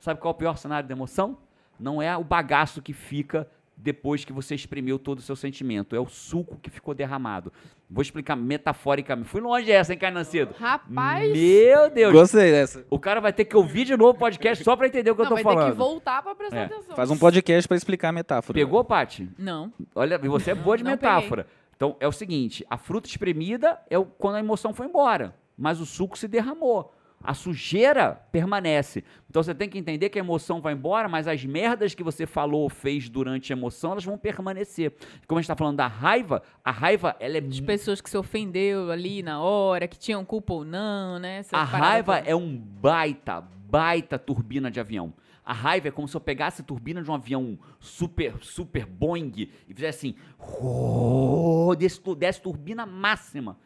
Sabe 0.00 0.20
qual 0.20 0.32
é 0.32 0.34
o 0.34 0.38
pior 0.38 0.56
cenário 0.56 0.88
da 0.88 0.94
emoção? 0.94 1.38
Não 1.78 2.02
é 2.02 2.16
o 2.16 2.24
bagaço 2.24 2.82
que 2.82 2.92
fica 2.92 3.48
depois 3.80 4.24
que 4.24 4.32
você 4.32 4.54
exprimiu 4.54 4.98
todo 4.98 5.18
o 5.20 5.22
seu 5.22 5.36
sentimento. 5.36 5.94
É 5.94 6.00
o 6.00 6.06
suco 6.06 6.58
que 6.60 6.68
ficou 6.68 6.94
derramado. 6.94 7.52
Vou 7.88 8.02
explicar 8.02 8.34
metaforicamente. 8.36 9.28
Fui 9.28 9.40
longe 9.40 9.70
essa, 9.70 9.92
hein, 9.92 9.98
Carnancido? 9.98 10.54
Rapaz, 10.58 11.32
Meu 11.32 11.88
Deus. 11.88 12.12
Gostei 12.12 12.50
dessa. 12.50 12.84
O 12.90 12.98
cara 12.98 13.20
vai 13.20 13.32
ter 13.32 13.44
que 13.44 13.56
ouvir 13.56 13.84
de 13.84 13.96
novo 13.96 14.10
o 14.10 14.14
podcast 14.18 14.62
só 14.64 14.76
pra 14.76 14.86
entender 14.88 15.10
o 15.10 15.14
que 15.14 15.18
não, 15.22 15.26
eu 15.26 15.28
tô 15.30 15.34
vai 15.36 15.44
falando. 15.44 15.64
ter 15.66 15.70
que 15.72 15.78
voltar 15.78 16.22
pra 16.22 16.34
prestar 16.34 16.56
É. 16.56 16.64
atenção. 16.64 16.96
Faz 16.96 17.10
um 17.10 17.16
podcast 17.16 17.66
pra 17.68 17.76
explicar 17.76 18.08
a 18.08 18.12
metáfora. 18.12 18.58
Pegou, 18.58 18.84
Paty? 18.84 19.28
Não. 19.38 19.72
Olha, 19.94 20.20
e 20.22 20.28
você 20.28 20.50
é 20.50 20.54
boa 20.54 20.76
de 20.76 20.84
Não 20.84 20.90
metáfora. 20.90 21.46
Então, 21.76 21.96
é 22.00 22.08
o 22.08 22.12
seguinte, 22.12 22.66
a 22.68 22.76
fruta 22.76 23.08
espremida 23.08 23.78
é 23.88 23.96
o- 23.96 24.04
quando 24.04 24.34
a 24.34 24.40
emoção 24.40 24.74
foi 24.74 24.86
embora, 24.86 25.34
mas 25.56 25.80
o 25.80 25.86
suco 25.86 26.18
se 26.18 26.26
derramou. 26.26 26.92
A 27.22 27.34
sujeira 27.34 28.14
permanece. 28.30 29.04
Então 29.28 29.42
você 29.42 29.54
tem 29.54 29.68
que 29.68 29.78
entender 29.78 30.08
que 30.08 30.18
a 30.18 30.22
emoção 30.22 30.60
vai 30.60 30.72
embora, 30.72 31.08
mas 31.08 31.26
as 31.26 31.44
merdas 31.44 31.94
que 31.94 32.02
você 32.02 32.26
falou 32.26 32.62
ou 32.62 32.70
fez 32.70 33.08
durante 33.08 33.52
a 33.52 33.56
emoção, 33.56 33.92
elas 33.92 34.04
vão 34.04 34.16
permanecer. 34.16 34.94
Como 35.26 35.38
a 35.38 35.42
gente 35.42 35.46
está 35.46 35.56
falando 35.56 35.76
da 35.76 35.86
raiva, 35.86 36.42
a 36.64 36.70
raiva, 36.70 37.16
ela 37.18 37.38
é 37.38 37.40
De 37.40 37.62
pessoas 37.62 38.00
que 38.00 38.08
se 38.08 38.16
ofendeu 38.16 38.90
ali 38.90 39.22
na 39.22 39.40
hora, 39.40 39.88
que 39.88 39.98
tinham 39.98 40.24
culpa 40.24 40.54
ou 40.54 40.64
não, 40.64 41.18
né? 41.18 41.38
Essa 41.38 41.56
A 41.56 41.64
raiva 41.64 42.18
é 42.18 42.34
um 42.34 42.56
baita, 42.56 43.40
baita 43.40 44.18
turbina 44.18 44.70
de 44.70 44.78
avião. 44.78 45.12
A 45.44 45.52
raiva 45.52 45.88
é 45.88 45.90
como 45.90 46.06
se 46.06 46.14
eu 46.14 46.20
pegasse 46.20 46.60
a 46.60 46.64
turbina 46.64 47.02
de 47.02 47.10
um 47.10 47.14
avião 47.14 47.58
super, 47.80 48.34
super 48.42 48.84
Boeing 48.84 49.32
e 49.66 49.74
fizesse 49.74 50.08
assim, 50.08 50.14
"Rô", 50.38 51.74
desse, 51.74 52.00
desse 52.16 52.40
turbina 52.40 52.84
máxima. 52.86 53.58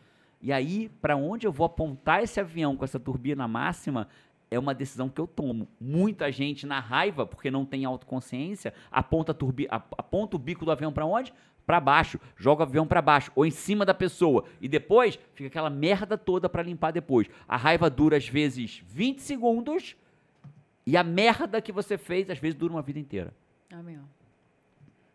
E 0.42 0.52
aí, 0.52 0.88
para 1.00 1.16
onde 1.16 1.46
eu 1.46 1.52
vou 1.52 1.64
apontar 1.64 2.22
esse 2.22 2.40
avião 2.40 2.76
com 2.76 2.84
essa 2.84 2.98
turbina 2.98 3.46
máxima 3.46 4.08
é 4.50 4.58
uma 4.58 4.74
decisão 4.74 5.08
que 5.08 5.20
eu 5.20 5.26
tomo. 5.26 5.66
Muita 5.80 6.30
gente 6.30 6.66
na 6.66 6.78
raiva, 6.80 7.24
porque 7.24 7.50
não 7.50 7.64
tem 7.64 7.84
autoconsciência, 7.84 8.74
aponta, 8.90 9.32
a 9.32 9.34
turbi, 9.34 9.66
ap- 9.70 9.94
aponta 9.96 10.36
o 10.36 10.38
bico 10.38 10.64
do 10.64 10.70
avião 10.72 10.92
para 10.92 11.06
onde? 11.06 11.32
Para 11.64 11.78
baixo, 11.80 12.18
joga 12.36 12.64
o 12.64 12.66
avião 12.66 12.86
para 12.86 13.00
baixo 13.00 13.30
ou 13.36 13.46
em 13.46 13.50
cima 13.50 13.86
da 13.86 13.94
pessoa 13.94 14.44
e 14.60 14.68
depois 14.68 15.16
fica 15.32 15.46
aquela 15.46 15.70
merda 15.70 16.18
toda 16.18 16.48
para 16.48 16.62
limpar 16.62 16.90
depois. 16.92 17.28
A 17.46 17.56
raiva 17.56 17.88
dura 17.88 18.16
às 18.16 18.28
vezes 18.28 18.82
20 18.88 19.20
segundos 19.22 19.96
e 20.84 20.96
a 20.96 21.04
merda 21.04 21.62
que 21.62 21.70
você 21.70 21.96
fez 21.96 22.28
às 22.28 22.38
vezes 22.38 22.58
dura 22.58 22.72
uma 22.74 22.82
vida 22.82 22.98
inteira. 22.98 23.32
Meu. 23.70 24.00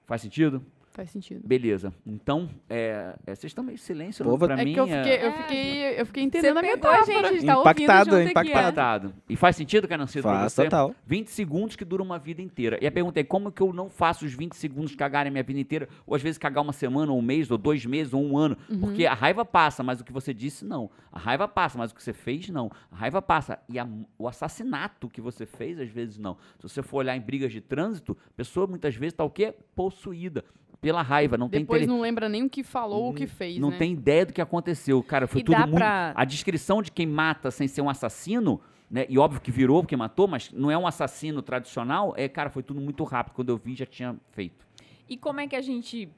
Faz 0.08 0.22
sentido? 0.22 0.66
Faz 0.98 1.12
sentido. 1.12 1.48
Beleza. 1.48 1.94
Então, 2.08 2.50
é, 2.68 3.13
é, 3.27 3.36
vocês 3.36 3.51
estão 3.51 3.63
meio 3.63 3.77
silêncio 3.77 4.25
Pô, 4.25 4.36
para 4.36 4.60
É 4.60 4.66
mim. 4.66 4.74
que 4.74 4.80
eu 4.80 4.88
fiquei, 4.88 5.13
eu 5.13 5.27
É, 5.27 5.32
fiquei, 5.32 6.00
eu 6.01 6.06
fiquei 6.08 6.24
Você 6.24 6.27
entendendo 6.27 6.58
a 6.58 6.62
pegou 6.62 6.89
a 6.89 7.04
gente, 7.04 7.12
a 7.25 7.32
gente 7.34 7.46
tá 7.46 7.54
Impactado, 7.60 8.16
ouvindo 8.16 8.25
é 8.25 8.25
ó. 8.25 8.30
Impactado. 8.32 9.13
E 9.30 9.36
faz 9.36 9.56
sentido, 9.56 9.88
Canancido, 9.88 10.24
pra 10.24 10.39
Faz 10.39 10.54
você? 10.54 10.63
total. 10.63 10.96
20 11.06 11.27
segundos 11.30 11.75
que 11.75 11.86
dura 11.86 12.01
uma 12.01 12.18
vida 12.18 12.42
inteira. 12.42 12.80
E 12.82 12.88
a 12.88 12.92
pergunta 12.92 13.20
é, 13.20 13.24
como 13.24 13.51
que 13.51 13.62
eu 13.62 13.72
não 13.72 13.92
faço 13.92 14.25
os 14.25 14.34
20 14.34 14.56
segundos 14.56 14.96
cagarem 14.96 15.30
a 15.30 15.32
minha 15.32 15.44
vida 15.44 15.60
inteira? 15.60 15.88
Ou 16.08 16.16
às 16.16 16.22
vezes 16.24 16.39
cagar 16.39 16.63
uma 16.63 16.74
semana, 16.74 17.12
ou 17.12 17.20
um 17.20 17.22
mês, 17.22 17.51
ou 17.51 17.60
dois 17.60 17.86
meses, 17.86 18.12
ou 18.12 18.24
um 18.25 18.36
ano. 18.36 18.58
Porque 18.80 19.06
a 19.06 19.13
raiva 19.13 19.46
passa, 19.46 19.84
mas 19.84 20.01
o 20.01 20.04
que 20.04 20.12
você 20.12 20.34
disse, 20.34 20.66
não. 20.66 20.89
A 21.12 21.20
raiva 21.20 21.48
passa, 21.48 21.77
mas 21.77 21.92
o 21.92 21.96
que 21.96 22.01
você 22.01 22.12
fez, 22.12 22.50
não. 22.50 22.72
A 22.92 22.96
raiva 22.96 23.22
passa. 23.22 23.60
E 23.70 23.77
a- 23.77 23.88
o 24.18 24.27
assassinato 24.27 25.08
que 25.08 25.22
você 25.22 25.46
fez, 25.46 25.80
às 25.80 25.89
vezes, 25.89 26.18
não. 26.18 26.38
Se 26.58 26.68
você 26.68 26.82
for 26.82 26.98
olhar 26.98 27.16
em 27.16 27.22
brigas 27.22 27.51
de 27.51 27.62
trânsito, 27.62 28.18
a 28.30 28.34
pessoa 28.36 28.66
muitas 28.66 28.96
vezes 28.96 29.13
está 29.13 29.24
o 29.24 29.30
quê? 29.30 29.54
Possuída 29.75 30.44
pela 30.82 31.02
raiva. 31.02 31.38
Não 31.38 31.50
tem 31.50 31.62
Depois 31.62 31.82
tele- 31.82 31.92
não 31.92 32.02
lembra 32.02 32.30
nem 32.30 32.44
o 32.44 32.50
que 32.50 32.64
falou 32.64 33.04
ou 33.06 33.12
o 33.12 33.14
que 33.14 33.28
fez, 33.28 33.58
não 33.60 33.72
né? 33.72 33.78
tem 33.78 33.94
ideia 33.94 34.26
do 34.26 34.34
que 34.34 34.42
aconteceu. 34.42 35.02
Cara, 35.04 35.28
foi 35.28 35.42
E 35.42 35.44
tudo 35.44 35.56
dá 35.58 35.66
muito. 35.66 35.76
pra- 35.78 36.14
A 36.16 36.24
descrição 36.26 36.82
de 36.82 36.92
quem 36.92 37.06
mata 37.08 37.50
sem 37.52 37.68
ser 37.68 37.82
um 37.82 37.90
assassino, 37.90 38.62
né? 38.90 39.06
E 39.10 39.18
óbvio 39.18 39.42
que 39.42 39.52
virou 39.52 39.82
porque 39.82 39.96
matou, 39.98 40.28
mas 40.28 40.52
não 40.52 40.70
é 40.72 40.78
um 40.78 40.88
assassino 40.88 41.42
tradicional. 41.42 42.14
É, 42.16 42.28
cara, 42.30 42.50
foi 42.50 42.64
tudo 42.64 42.80
muito 42.80 43.04
rápido. 43.04 43.34
Quando 43.34 43.50
eu 43.50 43.58
vi, 43.58 43.76
já 43.76 43.86
tinha 43.86 44.16
feito. 44.32 44.66
E 45.10 45.18
como 45.18 45.40
é 45.40 45.48
que 45.48 45.56
a 45.56 45.62
gente 45.62 46.10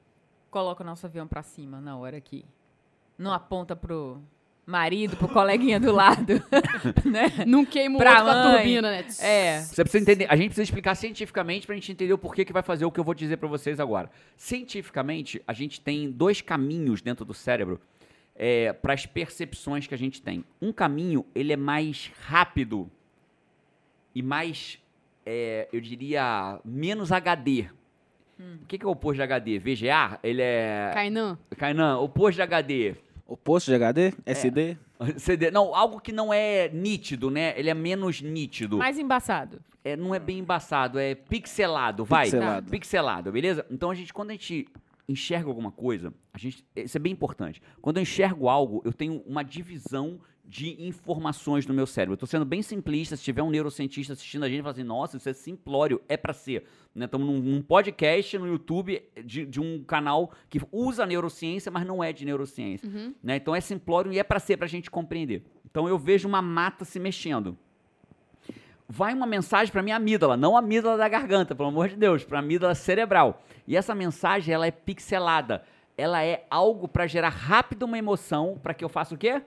coloca 0.50 0.82
o 0.82 0.86
nosso 0.86 1.06
avião 1.06 1.26
pra 1.26 1.42
cima 1.42 1.80
na 1.80 1.96
hora 1.96 2.20
que 2.20 2.44
não 3.18 3.32
aponta 3.32 3.74
pro 3.76 4.20
marido, 4.70 5.16
pro 5.16 5.28
coleguinha 5.28 5.78
do 5.80 5.92
lado, 5.92 6.34
né? 7.04 7.44
Não 7.46 7.64
queima 7.64 7.96
o 7.96 7.98
Pra 7.98 8.18
outro 8.22 8.24
com 8.24 8.30
a 8.30 8.44
mãe. 8.44 8.56
turbina, 8.58 8.90
né? 8.90 9.04
É. 9.18 9.60
Você 9.60 9.82
precisa 9.82 10.02
entender. 10.02 10.26
A 10.30 10.36
gente 10.36 10.46
precisa 10.46 10.62
explicar 10.62 10.94
cientificamente 10.94 11.66
pra 11.66 11.74
gente 11.74 11.92
entender 11.92 12.12
o 12.12 12.18
porquê 12.18 12.44
que 12.44 12.52
vai 12.52 12.62
fazer 12.62 12.84
o 12.84 12.90
que 12.90 13.00
eu 13.00 13.04
vou 13.04 13.14
dizer 13.14 13.36
pra 13.36 13.48
vocês 13.48 13.78
agora. 13.80 14.10
Cientificamente, 14.36 15.42
a 15.46 15.52
gente 15.52 15.80
tem 15.80 16.10
dois 16.10 16.40
caminhos 16.40 17.02
dentro 17.02 17.24
do 17.24 17.34
cérebro 17.34 17.80
para 18.80 18.94
as 18.94 19.04
percepções 19.04 19.86
que 19.86 19.94
a 19.94 19.98
gente 19.98 20.22
tem. 20.22 20.44
Um 20.62 20.72
caminho, 20.72 21.26
ele 21.34 21.52
é 21.52 21.56
mais 21.56 22.10
rápido 22.22 22.90
e 24.14 24.22
mais, 24.22 24.78
é, 25.26 25.68
eu 25.72 25.80
diria, 25.80 26.58
menos 26.64 27.12
HD. 27.12 27.66
O 28.62 28.66
que, 28.66 28.78
que 28.78 28.84
é 28.86 28.88
o 28.88 28.92
oposto 28.92 29.16
de 29.16 29.22
HD? 29.22 29.58
VGA? 29.58 30.18
Ele 30.22 30.40
é. 30.40 30.90
Kainan. 30.94 31.38
Kainan, 31.58 31.98
oposto 31.98 32.36
de 32.36 32.42
HD. 32.42 32.94
Oposto 33.30 33.66
de 33.66 33.76
HD? 33.76 34.12
SD? 34.26 34.76
CD. 35.16 35.50
Não, 35.52 35.72
algo 35.72 36.00
que 36.00 36.10
não 36.10 36.34
é 36.34 36.68
nítido, 36.68 37.30
né? 37.30 37.54
Ele 37.56 37.70
é 37.70 37.74
menos 37.74 38.20
nítido. 38.20 38.76
Mais 38.76 38.98
embaçado. 38.98 39.62
É, 39.84 39.96
não 39.96 40.12
é 40.12 40.18
bem 40.18 40.40
embaçado, 40.40 40.98
é 40.98 41.14
pixelado, 41.14 42.04
vai. 42.04 42.24
Pixelado. 42.24 42.70
Pixelado, 42.70 43.32
beleza? 43.32 43.64
Então 43.70 43.90
a 43.90 43.94
gente, 43.94 44.12
quando 44.12 44.30
a 44.30 44.32
gente 44.32 44.66
enxerga 45.08 45.48
alguma 45.48 45.70
coisa, 45.70 46.12
a 46.34 46.38
gente, 46.38 46.64
isso 46.76 46.96
é 46.96 47.00
bem 47.00 47.12
importante. 47.12 47.62
Quando 47.80 47.96
eu 47.96 48.02
enxergo 48.02 48.48
algo, 48.48 48.82
eu 48.84 48.92
tenho 48.92 49.22
uma 49.24 49.42
divisão 49.42 50.20
de 50.50 50.84
informações 50.84 51.64
no 51.64 51.72
meu 51.72 51.86
cérebro. 51.86 52.14
Eu 52.14 52.18
tô 52.18 52.26
sendo 52.26 52.44
bem 52.44 52.60
simplista, 52.60 53.14
se 53.16 53.22
tiver 53.22 53.40
um 53.40 53.50
neurocientista 53.50 54.14
assistindo 54.14 54.44
a 54.44 54.48
gente, 54.48 54.62
fala 54.62 54.72
assim, 54.72 54.82
nossa, 54.82 55.16
isso 55.16 55.28
é 55.28 55.32
simplório, 55.32 56.02
é 56.08 56.16
para 56.16 56.32
ser. 56.32 56.64
Estamos 56.92 57.24
num, 57.24 57.38
num 57.38 57.62
podcast 57.62 58.36
no 58.36 58.48
YouTube 58.48 59.00
de, 59.24 59.46
de 59.46 59.60
um 59.60 59.84
canal 59.84 60.32
que 60.48 60.60
usa 60.72 61.06
neurociência, 61.06 61.70
mas 61.70 61.86
não 61.86 62.02
é 62.02 62.12
de 62.12 62.24
neurociência. 62.24 62.90
né? 63.22 63.36
Então 63.36 63.54
é 63.54 63.60
simplório 63.60 64.12
e 64.12 64.18
é 64.18 64.24
para 64.24 64.40
ser, 64.40 64.56
para 64.56 64.66
a 64.66 64.68
gente 64.68 64.90
compreender. 64.90 65.44
Então 65.70 65.88
eu 65.88 65.96
vejo 65.96 66.26
uma 66.26 66.42
mata 66.42 66.84
se 66.84 66.98
mexendo 66.98 67.56
vai 68.92 69.14
uma 69.14 69.24
mensagem 69.24 69.70
para 69.70 69.84
minha 69.84 69.94
amígdala, 69.94 70.36
não 70.36 70.56
a 70.56 70.58
amígdala 70.58 70.96
da 70.96 71.08
garganta, 71.08 71.54
pelo 71.54 71.68
amor 71.68 71.88
de 71.88 71.94
Deus, 71.94 72.24
para 72.24 72.38
a 72.38 72.40
amígdala 72.40 72.74
cerebral. 72.74 73.40
E 73.68 73.76
essa 73.76 73.94
mensagem, 73.94 74.52
ela 74.52 74.66
é 74.66 74.72
pixelada. 74.72 75.62
Ela 75.96 76.24
é 76.24 76.44
algo 76.50 76.88
para 76.88 77.06
gerar 77.06 77.28
rápido 77.28 77.84
uma 77.84 77.96
emoção, 77.96 78.58
para 78.60 78.74
que 78.74 78.84
eu 78.84 78.88
faça 78.88 79.14
o 79.14 79.18
quê? 79.18 79.42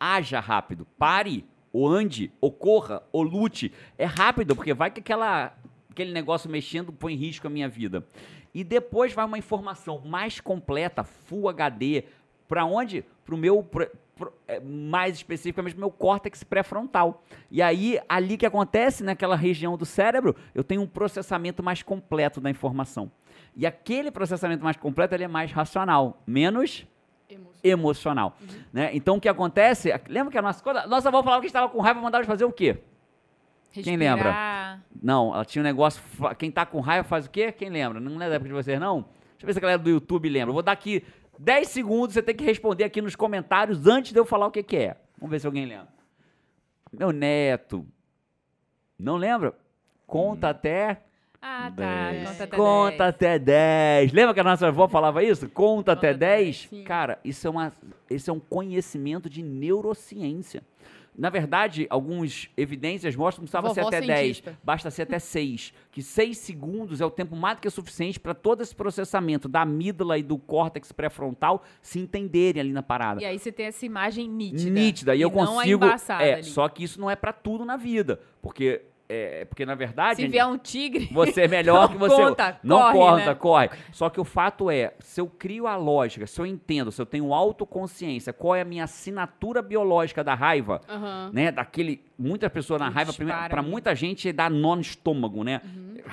Haja 0.00 0.40
rápido. 0.40 0.86
Pare, 0.98 1.44
ou 1.72 1.86
ande, 1.86 2.32
ou 2.40 2.50
corra, 2.50 3.02
ou 3.12 3.22
lute. 3.22 3.70
É 3.98 4.06
rápido, 4.06 4.56
porque 4.56 4.72
vai 4.74 4.90
que 4.90 5.00
aquela, 5.00 5.54
aquele 5.90 6.10
negócio 6.12 6.50
mexendo 6.50 6.90
põe 6.92 7.12
em 7.12 7.16
risco 7.16 7.46
a 7.46 7.50
minha 7.50 7.68
vida. 7.68 8.04
E 8.54 8.64
depois 8.64 9.12
vai 9.12 9.24
uma 9.26 9.38
informação 9.38 10.00
mais 10.04 10.40
completa, 10.40 11.04
Full 11.04 11.48
HD, 11.50 12.04
para 12.48 12.64
onde? 12.64 13.04
Para 13.24 13.34
o 13.34 13.38
meu, 13.38 13.62
pro- 13.62 13.88
é, 14.48 14.58
mais 14.58 15.16
especificamente, 15.16 15.78
meu 15.78 15.90
córtex 15.90 16.42
pré-frontal. 16.42 17.22
E 17.50 17.62
aí, 17.62 18.00
ali 18.08 18.36
que 18.36 18.44
acontece, 18.44 19.04
naquela 19.04 19.36
região 19.36 19.76
do 19.76 19.86
cérebro, 19.86 20.34
eu 20.54 20.64
tenho 20.64 20.82
um 20.82 20.86
processamento 20.86 21.62
mais 21.62 21.82
completo 21.82 22.40
da 22.40 22.50
informação. 22.50 23.12
E 23.54 23.66
aquele 23.66 24.10
processamento 24.10 24.64
mais 24.64 24.76
completo, 24.76 25.14
ele 25.14 25.24
é 25.24 25.28
mais 25.28 25.52
racional, 25.52 26.20
menos 26.26 26.86
Emocional. 27.62 28.36
Né? 28.72 28.90
Então, 28.94 29.16
o 29.16 29.20
que 29.20 29.28
acontece... 29.28 29.92
Lembra 30.08 30.30
que 30.30 30.38
a 30.38 30.42
nossa... 30.42 30.70
A 30.70 30.86
nossa 30.86 31.08
avó 31.08 31.22
falava 31.22 31.40
que 31.40 31.46
estava 31.46 31.68
com 31.68 31.80
raiva, 31.80 32.00
mandava 32.00 32.22
de 32.22 32.28
fazer 32.28 32.44
o 32.44 32.52
quê? 32.52 32.78
Quem 33.72 33.96
lembra? 33.96 34.30
Respirar. 34.30 34.82
Não, 35.02 35.32
ela 35.34 35.44
tinha 35.44 35.62
um 35.62 35.64
negócio. 35.64 36.02
Quem 36.36 36.50
tá 36.50 36.66
com 36.66 36.80
raiva 36.80 37.06
faz 37.06 37.26
o 37.26 37.30
quê? 37.30 37.52
Quem 37.52 37.70
lembra? 37.70 38.00
Não 38.00 38.20
é 38.20 38.28
da 38.28 38.34
época 38.34 38.48
de 38.48 38.54
vocês, 38.54 38.80
não? 38.80 39.02
Deixa 39.02 39.42
eu 39.42 39.46
ver 39.46 39.52
se 39.52 39.58
a 39.58 39.62
galera 39.62 39.78
do 39.78 39.88
YouTube 39.88 40.28
lembra. 40.28 40.50
Eu 40.50 40.54
vou 40.54 40.62
dar 40.62 40.72
aqui 40.72 41.04
10 41.38 41.68
segundos, 41.68 42.14
você 42.14 42.22
tem 42.22 42.34
que 42.34 42.44
responder 42.44 42.84
aqui 42.84 43.00
nos 43.00 43.14
comentários 43.14 43.86
antes 43.86 44.12
de 44.12 44.18
eu 44.18 44.24
falar 44.24 44.46
o 44.46 44.50
que, 44.50 44.62
que 44.62 44.76
é. 44.76 44.96
Vamos 45.18 45.30
ver 45.30 45.40
se 45.40 45.46
alguém 45.46 45.64
lembra. 45.64 45.88
Meu 46.92 47.12
neto. 47.12 47.86
Não 48.98 49.16
lembra? 49.16 49.54
Conta 50.06 50.50
até. 50.50 51.02
Ah, 51.42 51.72
tá. 51.74 52.10
Dez. 52.12 52.28
Conta 52.28 52.44
até 52.44 52.56
Conta 52.56 52.90
dez. 52.98 53.00
até 53.08 53.38
10. 53.38 54.12
Lembra 54.12 54.34
que 54.34 54.40
a 54.40 54.44
nossa 54.44 54.66
avó 54.68 54.86
falava 54.88 55.22
isso? 55.24 55.48
Conta, 55.48 55.92
até 55.92 56.10
até 56.10 56.18
10? 56.18 56.68
sim. 56.68 56.84
Cara, 56.84 57.18
isso 57.24 57.46
é, 57.46 57.50
uma, 57.50 57.72
isso 58.10 58.30
é 58.30 58.32
um 58.32 58.40
conhecimento 58.40 59.28
de 59.30 59.42
neurociência. 59.42 60.62
Na 61.16 61.28
verdade, 61.28 61.86
algumas 61.90 62.48
evidências 62.56 63.16
mostram 63.16 63.44
que 63.44 63.50
precisava 63.50 63.74
ser 63.74 63.80
até 63.80 64.00
10. 64.00 64.18
cientista. 64.20 64.58
Basta 64.62 64.90
ser 64.90 65.02
até 65.02 65.18
6. 65.18 65.72
Que 65.90 66.02
6 66.02 66.38
segundos 66.38 67.00
é 67.00 67.04
o 67.04 67.10
tempo 67.10 67.34
mais 67.34 67.56
do 67.56 67.60
que 67.62 67.68
suficiente 67.68 68.18
para 68.18 68.32
todo 68.32 68.62
esse 68.62 68.74
processamento 68.74 69.48
da 69.48 69.62
amígdala 69.62 70.16
e 70.18 70.22
do 70.22 70.38
córtex 70.38 70.92
pré-frontal 70.92 71.62
se 71.82 71.98
entenderem 71.98 72.60
ali 72.60 72.72
na 72.72 72.82
parada 72.82 73.20
E 73.20 73.24
aí 73.24 73.38
você 73.38 73.50
tem 73.50 73.66
essa 73.66 73.84
imagem 73.84 74.28
nítida. 74.28 74.70
nítida. 74.70 75.14
E, 75.16 75.20
eu 75.20 75.30
não 75.30 75.42
a 75.42 75.46
consigo. 75.46 75.84
embaçada 75.84 76.22
é, 76.24 76.34
ali. 76.34 76.44
só 76.44 76.68
que 76.68 76.84
isso 76.84 77.00
não 77.00 77.10
é 77.10 77.16
pra 77.16 77.32
tudo 77.32 77.64
na 77.64 77.76
vida. 77.76 78.20
Porque 78.40 78.82
é, 79.12 79.44
porque 79.44 79.66
na 79.66 79.74
verdade 79.74 80.22
Se 80.22 80.28
vier 80.28 80.46
um 80.46 80.56
tigre. 80.56 81.08
você 81.12 81.42
é 81.42 81.48
melhor 81.48 81.88
que 81.90 81.96
você. 81.98 82.14
conta, 82.14 82.60
não 82.62 82.78
corre, 82.78 82.98
conta, 82.98 83.26
né? 83.26 83.34
corre. 83.34 83.70
Só 83.90 84.08
que 84.08 84.20
o 84.20 84.24
fato 84.24 84.70
é, 84.70 84.94
se 85.00 85.20
eu 85.20 85.26
crio 85.26 85.66
a 85.66 85.76
lógica, 85.76 86.26
se 86.26 86.40
eu 86.40 86.46
entendo, 86.46 86.92
se 86.92 87.02
eu 87.02 87.06
tenho 87.06 87.34
autoconsciência, 87.34 88.32
qual 88.32 88.54
é 88.54 88.60
a 88.60 88.64
minha 88.64 88.84
assinatura 88.84 89.60
biológica 89.60 90.22
da 90.22 90.34
raiva, 90.34 90.80
Aham. 90.88 91.30
né? 91.32 91.50
Daquele. 91.50 92.04
Muitas 92.16 92.52
pessoas 92.52 92.78
na 92.80 92.88
raiva, 92.90 93.12
mesmo. 93.18 93.62
muita 93.70 93.94
gente, 93.94 94.30
dá 94.30 94.50
nó 94.50 94.76
no 94.76 94.82
estômago, 94.82 95.42
né? 95.42 95.62
Ah, 95.64 95.68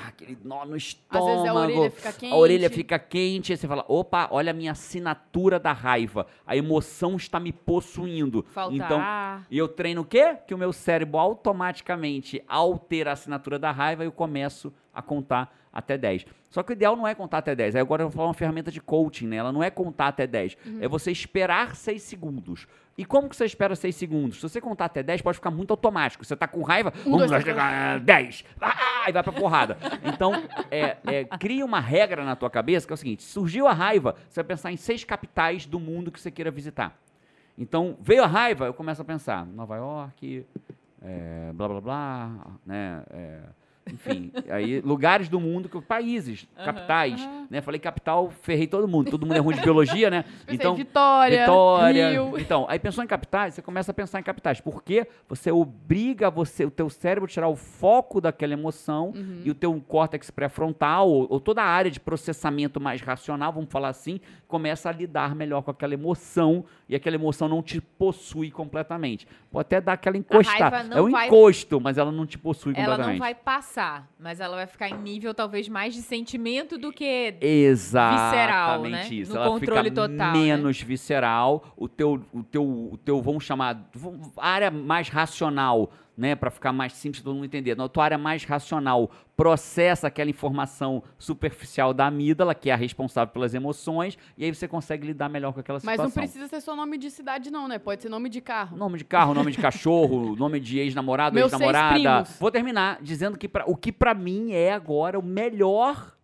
Aquele 0.06 0.38
nó 0.44 0.66
no 0.66 0.76
Às 0.76 0.84
estômago. 0.84 1.28
vezes 1.28 1.48
a 1.48 1.54
orelha 1.54 1.92
fica 1.92 2.14
quente. 2.14 2.34
A 2.34 2.36
orelha 2.38 2.70
fica 2.70 3.00
quente, 3.00 3.52
aí 3.54 3.58
você 3.58 3.68
fala, 3.68 3.86
opa, 3.88 4.28
olha 4.32 4.52
a 4.52 4.54
minha 4.54 4.72
assinatura 4.72 5.60
da 5.60 5.72
raiva. 5.74 6.28
A 6.46 6.56
emoção 6.56 7.16
está 7.16 7.40
me 7.40 7.52
possuindo. 7.52 8.46
Falta 8.50 8.76
então, 8.76 9.00
ar. 9.00 9.46
e 9.50 9.58
eu 9.58 9.68
treino 9.68 10.02
o 10.02 10.06
quê? 10.06 10.38
Que 10.48 10.54
o 10.54 10.58
meu 10.58 10.72
cérebro 10.74 11.18
automaticamente, 11.18 12.44
ao 12.48 12.78
ter 12.78 13.08
a 13.08 13.14
assinatura 13.14 13.58
da 13.58 13.72
raiva, 13.72 14.04
eu 14.04 14.12
começo 14.12 14.74
a 14.94 15.02
contar 15.02 15.56
até 15.72 15.98
10. 15.98 16.26
Só 16.50 16.64
que 16.64 16.72
o 16.72 16.74
ideal 16.74 16.96
não 16.96 17.08
é 17.08 17.14
contar 17.14 17.40
até 17.40 17.54
10. 17.56 17.76
Aí 17.76 17.82
agora 17.82 18.04
eu 18.04 18.10
vou 18.10 18.16
falar 18.16 18.28
uma 18.30 18.34
ferramenta 18.34 18.72
de 18.72 18.82
coaching, 18.82 19.28
né? 19.28 19.36
Ela 19.38 19.52
não 19.52 19.62
é 19.62 19.70
contar 19.70 20.08
até 20.08 20.26
10. 20.26 20.58
É 20.82 20.88
você 20.88 21.12
esperar 21.12 21.76
6 21.76 22.02
segundos. 22.02 22.68
E 22.98 23.06
como 23.06 23.30
que 23.30 23.36
você 23.36 23.46
espera 23.46 23.76
6 23.76 23.96
segundos? 23.96 24.38
Se 24.38 24.42
você 24.42 24.60
contar 24.60 24.86
até 24.86 25.04
10, 25.04 25.22
pode 25.22 25.38
ficar 25.38 25.52
muito 25.52 25.70
automático. 25.70 26.26
Você 26.26 26.36
tá 26.36 26.48
com 26.48 26.64
raiva, 26.64 26.92
Um, 27.02 27.12
vamos 27.12 27.20
dois, 27.20 27.32
lá, 27.32 27.42
chegar, 27.42 28.00
10. 28.00 28.44
Ah, 28.60 29.08
e 29.08 29.12
vai 29.12 29.22
pra 29.22 29.32
porrada. 29.32 29.78
Então, 30.04 30.34
é, 30.72 30.98
é, 31.06 31.26
cria 31.38 31.64
uma 31.64 31.80
regra 31.80 32.26
na 32.26 32.36
tua 32.36 32.50
cabeça 32.50 32.88
que 32.88 32.94
é 32.94 32.96
o 32.96 32.98
seguinte: 32.98 33.22
surgiu 33.22 33.68
a 33.68 33.74
raiva, 33.74 34.16
você 34.28 34.42
vai 34.42 34.48
pensar 34.48 34.72
em 34.72 34.78
seis 34.78 35.04
capitais 35.04 35.68
do 35.68 35.80
mundo 35.80 36.12
que 36.12 36.20
você 36.20 36.32
queira 36.32 36.50
visitar. 36.50 36.98
Então, 37.56 37.98
veio 38.02 38.24
a 38.24 38.28
raiva, 38.28 38.66
eu 38.66 38.74
começo 38.74 39.02
a 39.02 39.06
pensar, 39.06 39.46
Nova 39.46 39.76
York, 39.76 40.46
é, 41.02 41.52
blá 41.54 41.68
blá 41.68 41.82
blá, 41.82 42.32
né? 42.66 43.04
é, 43.12 43.40
enfim, 43.92 44.32
aí 44.50 44.82
lugares 44.82 45.30
do 45.30 45.40
mundo, 45.40 45.68
que, 45.70 45.80
países, 45.82 46.48
capitais, 46.64 47.28
né? 47.50 47.62
Falei 47.62 47.80
capital, 47.80 48.30
ferrei 48.42 48.68
todo 48.68 48.88
mundo, 48.88 49.10
todo 49.12 49.26
mundo 49.26 49.36
é 49.36 49.40
ruim 49.40 49.56
de 49.56 49.62
biologia, 49.62 50.10
né? 50.10 50.24
Pensei, 50.46 50.74
Vitória, 50.76 51.40
Vitória. 51.42 52.10
Rio. 52.12 52.38
Então, 52.40 52.66
aí 52.70 52.80
pensou 52.80 53.04
em 53.04 53.08
capitais, 53.08 53.54
você 53.54 53.62
começa 53.62 53.92
a 53.92 53.94
pensar 53.94 54.20
em 54.20 54.24
capitais, 54.24 54.60
porque 54.62 55.08
você 55.28 55.52
obriga 55.52 56.30
você, 56.30 56.66
o 56.66 56.72
teu 56.72 56.90
cérebro 56.90 57.26
a 57.26 57.32
tirar 57.32 57.48
o 57.48 57.56
foco 57.56 58.20
daquela 58.22 58.54
emoção 58.54 59.14
Uhum. 59.16 59.42
e 59.46 59.52
o 59.52 59.56
teu 59.56 59.74
córtex 59.88 60.30
pré-frontal 60.30 61.10
ou, 61.10 61.28
ou 61.30 61.40
toda 61.40 61.62
a 61.62 61.66
área 61.66 61.90
de 61.92 62.00
processamento 62.00 62.80
mais 62.80 63.02
racional, 63.02 63.52
vamos 63.54 63.70
falar 63.72 63.90
assim, 63.90 64.20
começa 64.48 64.90
a 64.90 64.92
lidar 64.92 65.36
melhor 65.36 65.62
com 65.62 65.72
aquela 65.72 65.94
emoção 65.94 66.66
e 66.90 66.96
aquela 66.96 67.16
emoção 67.16 67.48
não 67.48 67.62
te 67.62 67.80
possui 67.82 68.50
completamente. 68.52 69.28
Pode 69.52 69.62
até 69.68 69.82
dar 69.82 69.94
aquela 69.94 70.18
encostada. 70.18 70.96
É 70.96 71.02
um 71.02 71.12
vai- 71.12 71.28
encosto, 71.28 71.80
mas 71.82 71.98
ela 71.98 72.12
não 72.12 72.26
te 72.26 72.38
possui 72.38 72.74
Ela 72.76 72.86
completamente. 72.86 73.14
não 73.20 73.26
vai 73.26 73.36
passar, 73.36 73.77
mas 74.20 74.40
ela 74.40 74.56
vai 74.56 74.68
ficar 74.68 74.90
em 74.90 74.98
nível 74.98 75.34
talvez 75.34 75.70
mais 75.70 75.94
de 75.94 76.02
sentimento 76.02 76.78
do 76.78 76.92
que 76.92 77.36
Exatamente 77.42 78.32
visceral, 78.32 78.82
né? 78.84 79.08
isso. 79.10 79.34
No 79.34 79.38
Ela 79.38 79.48
controle 79.50 79.90
fica 79.90 80.02
total, 80.08 80.34
né? 80.34 80.40
menos 80.40 80.82
visceral. 80.82 81.74
O 81.78 81.88
teu, 81.88 82.22
o 82.34 82.44
teu, 82.44 82.64
o 82.64 82.98
teu, 82.98 83.22
vamos 83.22 83.44
chamar, 83.44 83.90
a 84.38 84.50
área 84.50 84.72
mais 84.72 85.10
racional, 85.10 85.92
né, 86.18 86.36
para 86.36 86.50
ficar 86.50 86.74
mais 86.74 86.94
simples 86.94 87.22
todo 87.22 87.36
mundo 87.36 87.46
entender. 87.46 87.78
Na 87.78 87.88
tua 87.88 88.06
área 88.06 88.18
mais 88.18 88.44
racional 88.44 89.12
processa 89.36 90.08
aquela 90.08 90.32
informação 90.32 91.04
superficial 91.20 91.94
da 91.94 92.08
amígdala, 92.08 92.56
que 92.56 92.72
é 92.72 92.74
a 92.74 92.76
responsável 92.76 93.32
pelas 93.32 93.54
emoções, 93.54 94.18
e 94.36 94.44
aí 94.44 94.54
você 94.54 94.68
consegue 94.68 95.06
lidar 95.06 95.30
melhor 95.30 95.54
com 95.54 95.60
aquela 95.60 95.78
Mas 95.84 95.94
situação. 95.94 96.06
não 96.06 96.12
precisa 96.12 96.48
ser 96.48 96.60
só 96.60 96.76
nome 96.76 96.98
de 96.98 97.12
cidade, 97.12 97.52
não, 97.52 97.68
né? 97.68 97.78
Pode 97.78 98.02
ser 98.02 98.10
nome 98.10 98.30
de 98.30 98.42
carro. 98.42 98.76
Nome 98.76 98.98
de 98.98 99.06
carro, 99.06 99.36
nome 99.36 99.52
de 99.52 99.60
cachorro, 99.60 100.36
nome 100.36 100.60
de 100.60 100.80
ex-namorado, 100.80 101.38
ex-namorada. 101.38 102.24
Vou 102.40 102.50
terminar 102.50 102.98
dizendo 103.02 103.38
que 103.38 103.48
pra, 103.48 103.64
o 103.68 103.76
que 103.76 103.92
pra 103.92 104.16
mim 104.16 104.54
é 104.54 104.74
agora 104.74 105.20
o 105.20 105.24
melhor 105.24 106.18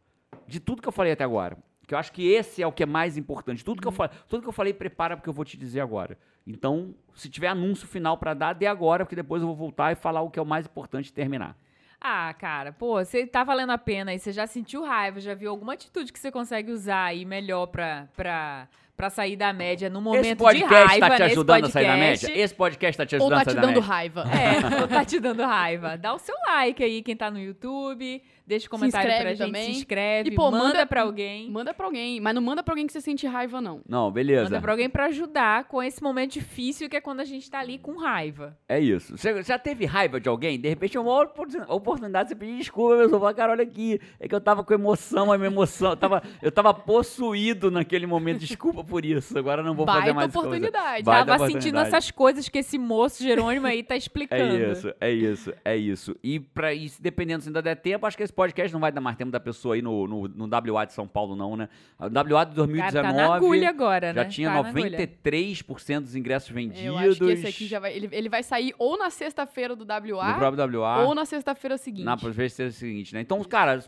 de 0.48 0.60
tudo 0.60 0.82
que 0.82 0.88
eu 0.88 0.92
falei 0.92 1.12
até 1.12 1.24
agora. 1.24 1.56
Que 1.88 1.94
eu 1.94 1.98
acho 1.98 2.12
que 2.14 2.26
esse 2.32 2.62
é 2.62 2.68
o 2.68 2.72
que 2.72 2.84
é 2.84 2.86
mais 2.86 3.18
importante. 3.18 3.64
Tudo 3.64 3.82
que 3.82 3.88
eu 3.88 3.92
Uhum. 3.92 3.96
falei, 3.98 4.16
tudo 4.30 4.42
que 4.42 4.48
eu 4.48 4.54
falei 4.54 4.74
prepara 4.74 5.18
porque 5.18 5.30
eu 5.30 5.34
vou 5.34 5.44
te 5.44 5.58
dizer 5.58 5.82
agora. 5.82 6.18
Então, 6.48 6.94
se 7.14 7.30
tiver 7.30 7.48
anúncio 7.48 7.88
final 7.88 8.18
pra 8.18 8.34
dar, 8.34 8.54
dê 8.54 8.66
agora, 8.68 9.04
porque 9.06 9.16
depois 9.16 9.42
eu 9.42 9.48
vou 9.48 9.56
voltar 9.56 9.92
e 9.92 9.96
falar 9.96 10.22
o 10.22 10.30
que 10.30 10.40
é 10.40 10.42
o 10.42 10.46
mais 10.46 10.66
importante 10.66 11.08
e 11.08 11.14
terminar. 11.14 11.58
Ah, 12.06 12.34
cara, 12.34 12.74
pô, 12.74 13.04
você 13.04 13.26
tá 13.26 13.46
valendo 13.46 13.72
a 13.72 13.78
pena 13.78 14.14
e 14.14 14.20
você 14.20 14.32
já 14.34 14.46
sentiu 14.46 14.84
raiva, 14.84 15.22
já 15.22 15.34
viu 15.34 15.50
alguma 15.50 15.74
atitude 15.74 16.12
que 16.12 16.20
você 16.20 16.30
consegue 16.32 16.70
usar 16.70 17.04
aí 17.06 17.24
melhor 17.24 17.68
pra, 17.68 18.10
pra, 18.14 18.68
pra 18.98 19.10
sair 19.10 19.38
da 19.38 19.54
média 19.54 19.90
no 19.90 20.02
momento 20.02 20.26
Esse 20.26 20.36
podcast 20.36 20.84
de 20.84 21.00
raiva 21.00 21.08
tá 21.10 21.16
te 21.16 21.24
ajudando 21.24 21.66
a 21.66 21.70
sair 21.70 21.86
da 21.86 21.92
podcast. 21.94 22.26
média? 22.28 22.44
Esse 22.44 22.56
podcast 22.56 22.98
tá 22.98 23.06
te 23.06 23.16
Ou 23.16 23.22
ajudando 23.22 23.38
tá 23.38 23.42
a 23.42 23.46
te 23.46 23.52
sair 23.54 23.62
da 23.62 23.68
dando 23.68 23.80
raiva. 23.80 24.24
É, 24.28 24.82
ou 24.82 24.88
tá 24.90 25.06
te 25.06 25.20
dando 25.22 25.44
raiva. 25.44 25.98
Dá 25.98 26.14
o 26.14 26.20
seu 26.20 26.36
like 26.46 26.84
aí, 26.84 27.02
quem 27.02 27.16
tá 27.16 27.32
no 27.32 27.40
YouTube. 27.40 28.22
Deixa 28.46 28.68
um 28.68 28.70
comentário 28.70 29.10
pra 29.22 29.30
gente, 29.34 29.38
também. 29.48 29.66
se 29.74 29.80
inscreve, 29.80 30.30
E, 30.30 30.36
pô, 30.36 30.52
manda, 30.52 30.64
manda- 30.66 30.86
pra 30.86 31.02
alguém. 31.04 31.50
Manda 31.50 31.74
pra 31.74 31.86
alguém. 31.86 32.20
Mas 32.20 32.36
não 32.36 32.42
manda 32.42 32.62
pra 32.62 32.74
alguém 32.74 32.86
que 32.86 32.94
você 32.94 33.02
sente 33.02 33.26
raiva, 33.26 33.62
não. 33.62 33.82
Não, 33.88 34.12
beleza. 34.12 34.44
Manda 34.46 34.60
pra 34.62 34.72
alguém 34.74 34.90
pra 34.90 35.06
ajudar 35.06 35.64
com 35.66 35.82
esse 35.82 36.02
momento 36.04 36.34
difícil 36.34 36.90
que 36.90 36.98
é 36.98 37.02
quando 37.02 37.22
a 37.22 37.26
gente 37.26 37.50
tá 37.50 37.60
ali 37.60 37.78
com 37.78 37.96
raiva. 37.98 38.58
É 38.68 38.80
isso. 38.80 39.18
Você 39.18 39.42
já 39.44 39.58
teve 39.58 39.86
raiva 39.86 40.20
de 40.20 40.28
alguém? 40.28 40.60
De 40.60 40.68
repente 40.68 40.98
é 40.98 41.00
uma 41.00 41.22
oportun- 41.24 41.64
oportunidade 41.70 42.30
de 42.30 42.34
você 42.34 42.40
pedir 42.40 42.58
desculpa, 42.58 42.98
meu 42.98 43.10
falar, 43.10 43.34
cara, 43.34 43.52
olha 43.54 43.64
aqui, 43.64 44.00
é 44.20 44.28
que 44.28 44.36
eu 44.36 44.42
tava 44.42 44.64
com 44.64 44.74
emoção, 44.74 45.32
a 45.32 45.38
minha 45.38 45.48
emoção, 45.50 45.92
eu 45.92 45.98
tava, 45.98 46.22
eu 46.42 46.52
tava 46.52 46.74
possuído 46.74 47.70
naquele 47.72 48.06
momento, 48.06 48.40
desculpa 48.40 48.84
por 48.84 49.06
isso, 49.06 49.38
agora 49.38 49.62
eu 49.62 49.66
não 49.66 49.74
vou 49.76 49.86
fazer 49.86 50.00
Baita 50.00 50.14
mais 50.14 50.28
com 50.28 50.32
você. 50.34 50.48
oportunidade. 50.48 51.04
Baita 51.04 51.26
Tava 51.26 51.38
sentindo 51.46 51.58
oportunidade. 51.78 51.88
essas 51.88 52.12
coisas 52.12 52.50
que 52.50 52.58
esse 52.60 52.78
moço 52.78 53.24
Jerônimo 53.24 53.68
aí 53.68 53.84
tá 53.84 53.96
É 53.96 53.98
explicando. 53.98 54.56
isso, 54.72 54.94
é 55.00 55.12
isso, 55.12 55.54
é 55.64 55.76
isso. 55.78 56.16
E 56.24 56.40
para 56.40 56.74
isso, 56.74 57.02
dependendo 57.02 57.44
se 57.44 57.50
ainda 57.50 57.62
der 57.62 57.76
tempo, 57.76 58.06
acho 58.06 58.18
que 58.18 58.24
esse 58.24 58.33
podcast 58.34 58.74
não 58.74 58.80
vai 58.80 58.92
dar 58.92 59.02
mais 59.02 59.16
tempo 59.16 59.32
da 59.32 59.40
pessoa 59.40 59.76
aí 59.76 59.82
no, 59.82 60.08
no, 60.08 60.28
no 60.28 60.74
WA 60.74 60.86
de 60.86 60.94
São 60.94 61.08
Paulo, 61.08 61.36
não, 61.36 61.56
né? 61.56 61.70
O 62.00 62.06
WA 62.06 62.44
de 62.46 62.56
2019 62.56 62.92
Cara, 62.92 63.08
tá 63.08 63.14
na 63.14 63.36
agulha 63.36 63.70
agora, 63.70 64.14
já 64.14 64.24
né? 64.24 64.30
tinha 64.30 64.50
Tá 64.50 64.64
na 64.64 64.70
agulha. 64.70 64.98
93% 65.24 66.02
dos 66.02 66.16
ingressos 66.16 66.50
vendidos. 66.50 66.84
Eu 66.84 66.98
acho 66.98 67.18
que 67.20 67.32
esse 67.32 67.48
aqui 67.48 67.68
já 67.68 67.80
vai. 67.80 67.94
Ele, 67.96 68.10
ele 68.12 68.30
vai 68.30 68.44
sair 68.44 68.74
ou 68.78 68.98
na 68.98 69.10
sexta-feira 69.10 69.76
do 69.76 69.86
WA 69.86 70.32
No 70.32 70.38
próprio 70.38 70.82
WA. 70.82 71.04
ou 71.06 71.16
na 71.16 71.26
sexta-feira 71.26 71.78
seguinte. 71.78 72.06
Na 72.06 72.16
o 72.16 72.72
seguinte, 72.72 73.14
né? 73.14 73.22
Então, 73.22 73.44
cara, 73.44 73.84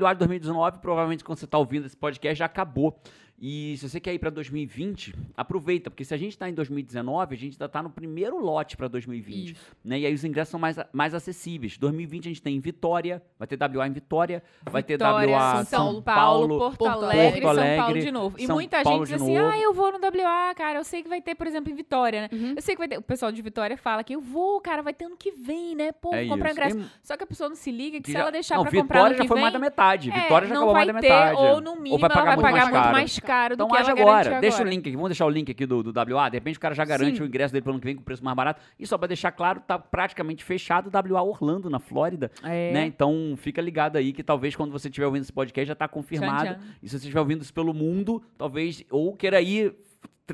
WA 0.00 0.12
de 0.12 0.18
2019, 0.18 0.78
provavelmente 0.78 1.22
quando 1.22 1.38
você 1.38 1.46
tá 1.46 1.58
ouvindo 1.58 1.86
esse 1.86 1.96
podcast, 1.96 2.38
já 2.38 2.46
acabou. 2.46 2.98
E 3.38 3.76
se 3.76 3.88
você 3.88 4.00
quer 4.00 4.14
ir 4.14 4.18
para 4.18 4.30
2020, 4.30 5.14
aproveita, 5.36 5.90
porque 5.90 6.04
se 6.04 6.14
a 6.14 6.16
gente 6.16 6.30
está 6.32 6.48
em 6.48 6.54
2019, 6.54 7.34
a 7.34 7.38
gente 7.38 7.52
ainda 7.54 7.68
tá 7.68 7.82
no 7.82 7.90
primeiro 7.90 8.38
lote 8.38 8.76
para 8.78 8.88
2020. 8.88 9.50
Isso. 9.52 9.60
Né? 9.84 10.00
E 10.00 10.06
aí 10.06 10.14
os 10.14 10.24
ingressos 10.24 10.50
são 10.52 10.58
mais, 10.60 10.76
mais 10.92 11.12
acessíveis. 11.14 11.76
2020 11.76 12.24
a 12.24 12.28
gente 12.28 12.40
tem 12.42 12.56
em 12.56 12.60
Vitória, 12.60 13.22
vai 13.38 13.46
ter 13.46 13.58
WA 13.60 13.86
em 13.86 13.92
Vitória, 13.92 14.42
vai 14.64 14.82
ter 14.82 14.94
Vitória, 14.94 15.28
WA 15.36 15.64
São 15.66 16.00
Paulo, 16.02 16.58
Porto, 16.58 16.78
Porto 16.78 17.04
Alegre, 17.04 17.40
Porto 17.42 17.56
São 17.56 17.64
Paulo 17.66 17.82
Alegre, 17.82 18.00
de 18.00 18.10
novo. 18.10 18.36
E 18.38 18.46
São 18.46 18.56
muita 18.56 18.82
Paulo 18.82 19.04
gente 19.04 19.14
diz 19.14 19.22
assim, 19.22 19.36
novo. 19.38 19.50
ah, 19.52 19.58
eu 19.58 19.74
vou 19.74 19.92
no 19.92 19.98
WA, 19.98 20.54
cara, 20.54 20.78
eu 20.78 20.84
sei 20.84 21.02
que 21.02 21.08
vai 21.08 21.20
ter, 21.20 21.34
por 21.34 21.46
exemplo, 21.46 21.70
em 21.70 21.74
Vitória, 21.76 22.22
né? 22.22 22.28
Uhum. 22.32 22.54
Eu 22.56 22.62
sei 22.62 22.74
que 22.74 22.78
vai 22.78 22.88
ter, 22.88 22.96
o 22.98 23.02
pessoal 23.02 23.30
de 23.30 23.42
Vitória 23.42 23.76
fala 23.76 24.02
que 24.02 24.14
eu 24.14 24.20
vou, 24.20 24.60
cara, 24.62 24.80
vai 24.82 24.94
ter 24.94 25.04
ano 25.04 25.16
que 25.16 25.30
vem, 25.30 25.74
né? 25.76 25.92
Pô, 25.92 26.14
É 26.14 26.26
comprar 26.26 26.50
isso. 26.50 26.58
ingresso. 26.58 26.76
Tem- 26.78 26.86
Só 27.02 27.16
que 27.18 27.24
a 27.24 27.26
pessoa 27.26 27.50
não 27.50 27.56
se 27.56 27.70
liga 27.70 28.00
que 28.00 28.06
se 28.06 28.12
já- 28.14 28.20
ela 28.20 28.32
deixar 28.32 28.56
Vitória 28.56 28.80
comprar 28.80 29.00
ano 29.00 29.14
já 29.14 29.20
que 29.22 29.28
foi 29.28 29.34
vem, 29.34 29.42
mais 29.42 29.52
da 29.52 29.58
metade. 29.58 30.10
é, 30.10 30.20
Vitória 30.22 30.48
já 30.48 30.54
não 30.54 30.62
acabou 30.62 30.74
vai 30.74 30.86
mais 30.86 30.94
da 31.04 31.08
metade. 31.08 31.36
ou 31.38 31.60
no 31.60 31.76
mínimo 31.76 31.98
vai 31.98 32.06
ela 32.10 32.14
pagar 32.14 32.24
vai 32.24 32.34
muito 32.36 32.42
pagar 32.46 32.72
mais 32.72 32.84
muito 32.86 32.92
mais 32.92 33.18
caro 33.18 33.25
Então 33.54 33.66
do 33.66 33.72
que 33.72 33.78
ela 33.78 33.90
agora. 33.90 34.04
garantiu 34.06 34.40
Deixa 34.40 34.56
o 34.56 34.60
agora. 34.60 34.70
link 34.70 34.80
aqui. 34.86 34.96
Vamos 34.96 35.08
deixar 35.10 35.26
o 35.26 35.30
link 35.30 35.50
aqui 35.50 35.66
do, 35.66 35.82
do 35.82 36.14
WA. 36.14 36.28
De 36.28 36.36
repente 36.36 36.56
o 36.56 36.60
cara 36.60 36.74
já 36.74 36.84
garante 36.84 37.16
Sim. 37.16 37.22
o 37.22 37.26
ingresso 37.26 37.52
dele 37.52 37.62
pro 37.62 37.72
ano 37.72 37.80
que 37.80 37.86
vem 37.86 37.96
com 37.96 38.02
preço 38.02 38.24
mais 38.24 38.36
barato. 38.36 38.60
E 38.78 38.86
só 38.86 38.96
pra 38.96 39.06
deixar 39.06 39.32
claro, 39.32 39.60
tá 39.60 39.78
praticamente 39.78 40.44
fechado 40.44 40.88
o 40.88 41.14
WA 41.14 41.22
Orlando, 41.22 41.68
na 41.70 41.78
Flórida. 41.78 42.30
É. 42.42 42.72
Né? 42.72 42.86
Então 42.86 43.34
fica 43.36 43.60
ligado 43.60 43.96
aí 43.96 44.12
que 44.12 44.22
talvez 44.22 44.54
quando 44.56 44.70
você 44.72 44.88
estiver 44.88 45.06
ouvindo 45.06 45.22
esse 45.22 45.32
podcast 45.32 45.68
já 45.68 45.74
tá 45.74 45.88
confirmado. 45.88 46.50
Tchan, 46.50 46.54
tchan. 46.54 46.74
E 46.82 46.88
se 46.88 46.98
você 46.98 47.04
estiver 47.04 47.20
ouvindo 47.20 47.42
isso 47.42 47.54
pelo 47.54 47.72
mundo, 47.74 48.22
talvez, 48.38 48.84
ou 48.90 49.14
queira 49.16 49.40
ir 49.40 49.74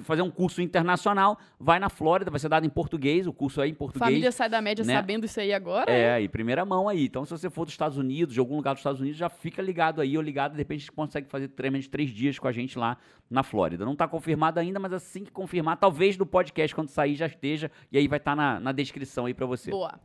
fazer 0.03 0.23
um 0.23 0.31
curso 0.31 0.63
internacional, 0.63 1.39
vai 1.59 1.79
na 1.79 1.89
Flórida, 1.89 2.31
vai 2.31 2.41
ser 2.41 2.49
dado 2.49 2.65
em 2.65 2.71
português, 2.71 3.27
o 3.27 3.33
curso 3.33 3.61
é 3.61 3.69
em 3.69 3.75
português. 3.75 4.09
Família 4.09 4.33
sai 4.33 4.49
da 4.49 4.63
média 4.63 4.85
né? 4.85 4.95
sabendo 4.95 5.27
isso 5.27 5.39
aí 5.39 5.53
agora. 5.53 5.91
É, 5.93 6.21
e 6.21 6.29
primeira 6.29 6.65
mão 6.65 6.89
aí. 6.89 7.05
Então, 7.05 7.25
se 7.25 7.31
você 7.31 7.51
for 7.51 7.65
dos 7.65 7.75
Estados 7.75 7.99
Unidos, 7.99 8.35
de 8.35 8.41
algum 8.41 8.57
lugar 8.57 8.73
dos 8.73 8.81
Estados 8.81 9.01
Unidos, 9.01 9.19
já 9.19 9.29
fica 9.29 9.61
ligado 9.61 10.01
aí, 10.01 10.17
ou 10.17 10.23
ligado, 10.23 10.53
de 10.53 10.59
repente 10.59 10.79
a 10.79 10.81
gente 10.81 10.93
consegue 10.93 11.29
fazer 11.29 11.49
treinamento 11.49 11.85
de 11.85 11.91
três 11.91 12.11
dias 12.11 12.39
com 12.39 12.49
a 12.49 12.53
gente 12.53 12.79
lá 12.79 12.97
na 13.31 13.43
Flórida. 13.43 13.85
Não 13.85 13.93
está 13.93 14.09
confirmado 14.09 14.59
ainda, 14.59 14.79
mas 14.79 14.93
assim 14.93 15.25
que 15.25 15.31
confirmar, 15.31 15.77
talvez 15.77 16.17
no 16.17 16.25
podcast, 16.25 16.75
quando 16.75 16.89
sair, 16.89 17.15
já 17.15 17.27
esteja, 17.27 17.71
e 17.91 17.99
aí 17.99 18.09
vai 18.09 18.19
estar 18.19 18.35
na, 18.35 18.59
na 18.61 18.73
descrição 18.73 19.27
aí 19.27 19.35
para 19.35 19.47
você. 19.47 19.71
Boa. 19.71 20.01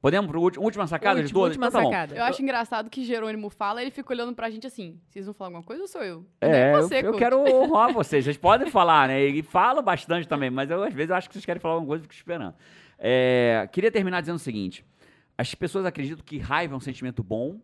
Podemos 0.00 0.30
pro 0.30 0.40
último, 0.40 0.64
última 0.64 0.86
sacada 0.86 1.16
de 1.20 1.24
Última, 1.26 1.40
todas? 1.40 1.50
última 1.56 1.66
Então 1.68 1.80
tá 1.80 1.84
bom. 1.84 1.90
sacada. 1.92 2.14
Eu 2.14 2.22
acho 2.24 2.40
engraçado 2.40 2.88
que 2.88 3.04
Jerônimo 3.04 3.50
fala, 3.50 3.82
ele 3.82 3.90
fica 3.90 4.12
olhando 4.12 4.32
pra 4.34 4.48
gente 4.48 4.64
assim. 4.66 5.00
Vocês 5.08 5.24
vão 5.24 5.34
falar 5.34 5.48
alguma 5.48 5.62
coisa 5.64 5.82
ou 5.82 5.88
sou 5.88 6.02
eu? 6.02 6.24
É, 6.40 6.72
eu- 6.74 6.82
você, 6.82 6.98
eu, 7.00 7.04
coach. 7.10 7.18
quero 7.18 7.38
honrar 7.52 7.92
vocês. 7.92 8.24
Vocês 8.24 8.36
podem 8.36 8.70
falar, 8.70 9.08
né? 9.08 9.20
E 9.26 9.42
falam 9.42 9.82
bastante 9.82 10.28
também, 10.28 10.50
mas 10.50 10.70
eu, 10.70 10.82
às 10.84 10.94
vezes 10.94 11.10
eu 11.10 11.16
acho 11.16 11.28
que 11.28 11.34
vocês 11.34 11.44
querem 11.44 11.60
falar 11.60 11.74
alguma 11.74 11.88
coisa 11.88 12.02
e 12.02 12.04
fico 12.04 12.14
esperando. 12.14 12.54
É, 12.98 13.68
queria 13.72 13.90
terminar 13.90 14.20
dizendo 14.20 14.36
o 14.36 14.40
seguinte: 14.40 14.84
as 15.36 15.54
pessoas 15.54 15.84
acreditam 15.84 16.24
que 16.24 16.38
raiva 16.38 16.74
é 16.74 16.76
um 16.76 16.80
sentimento 16.80 17.22
bom, 17.22 17.60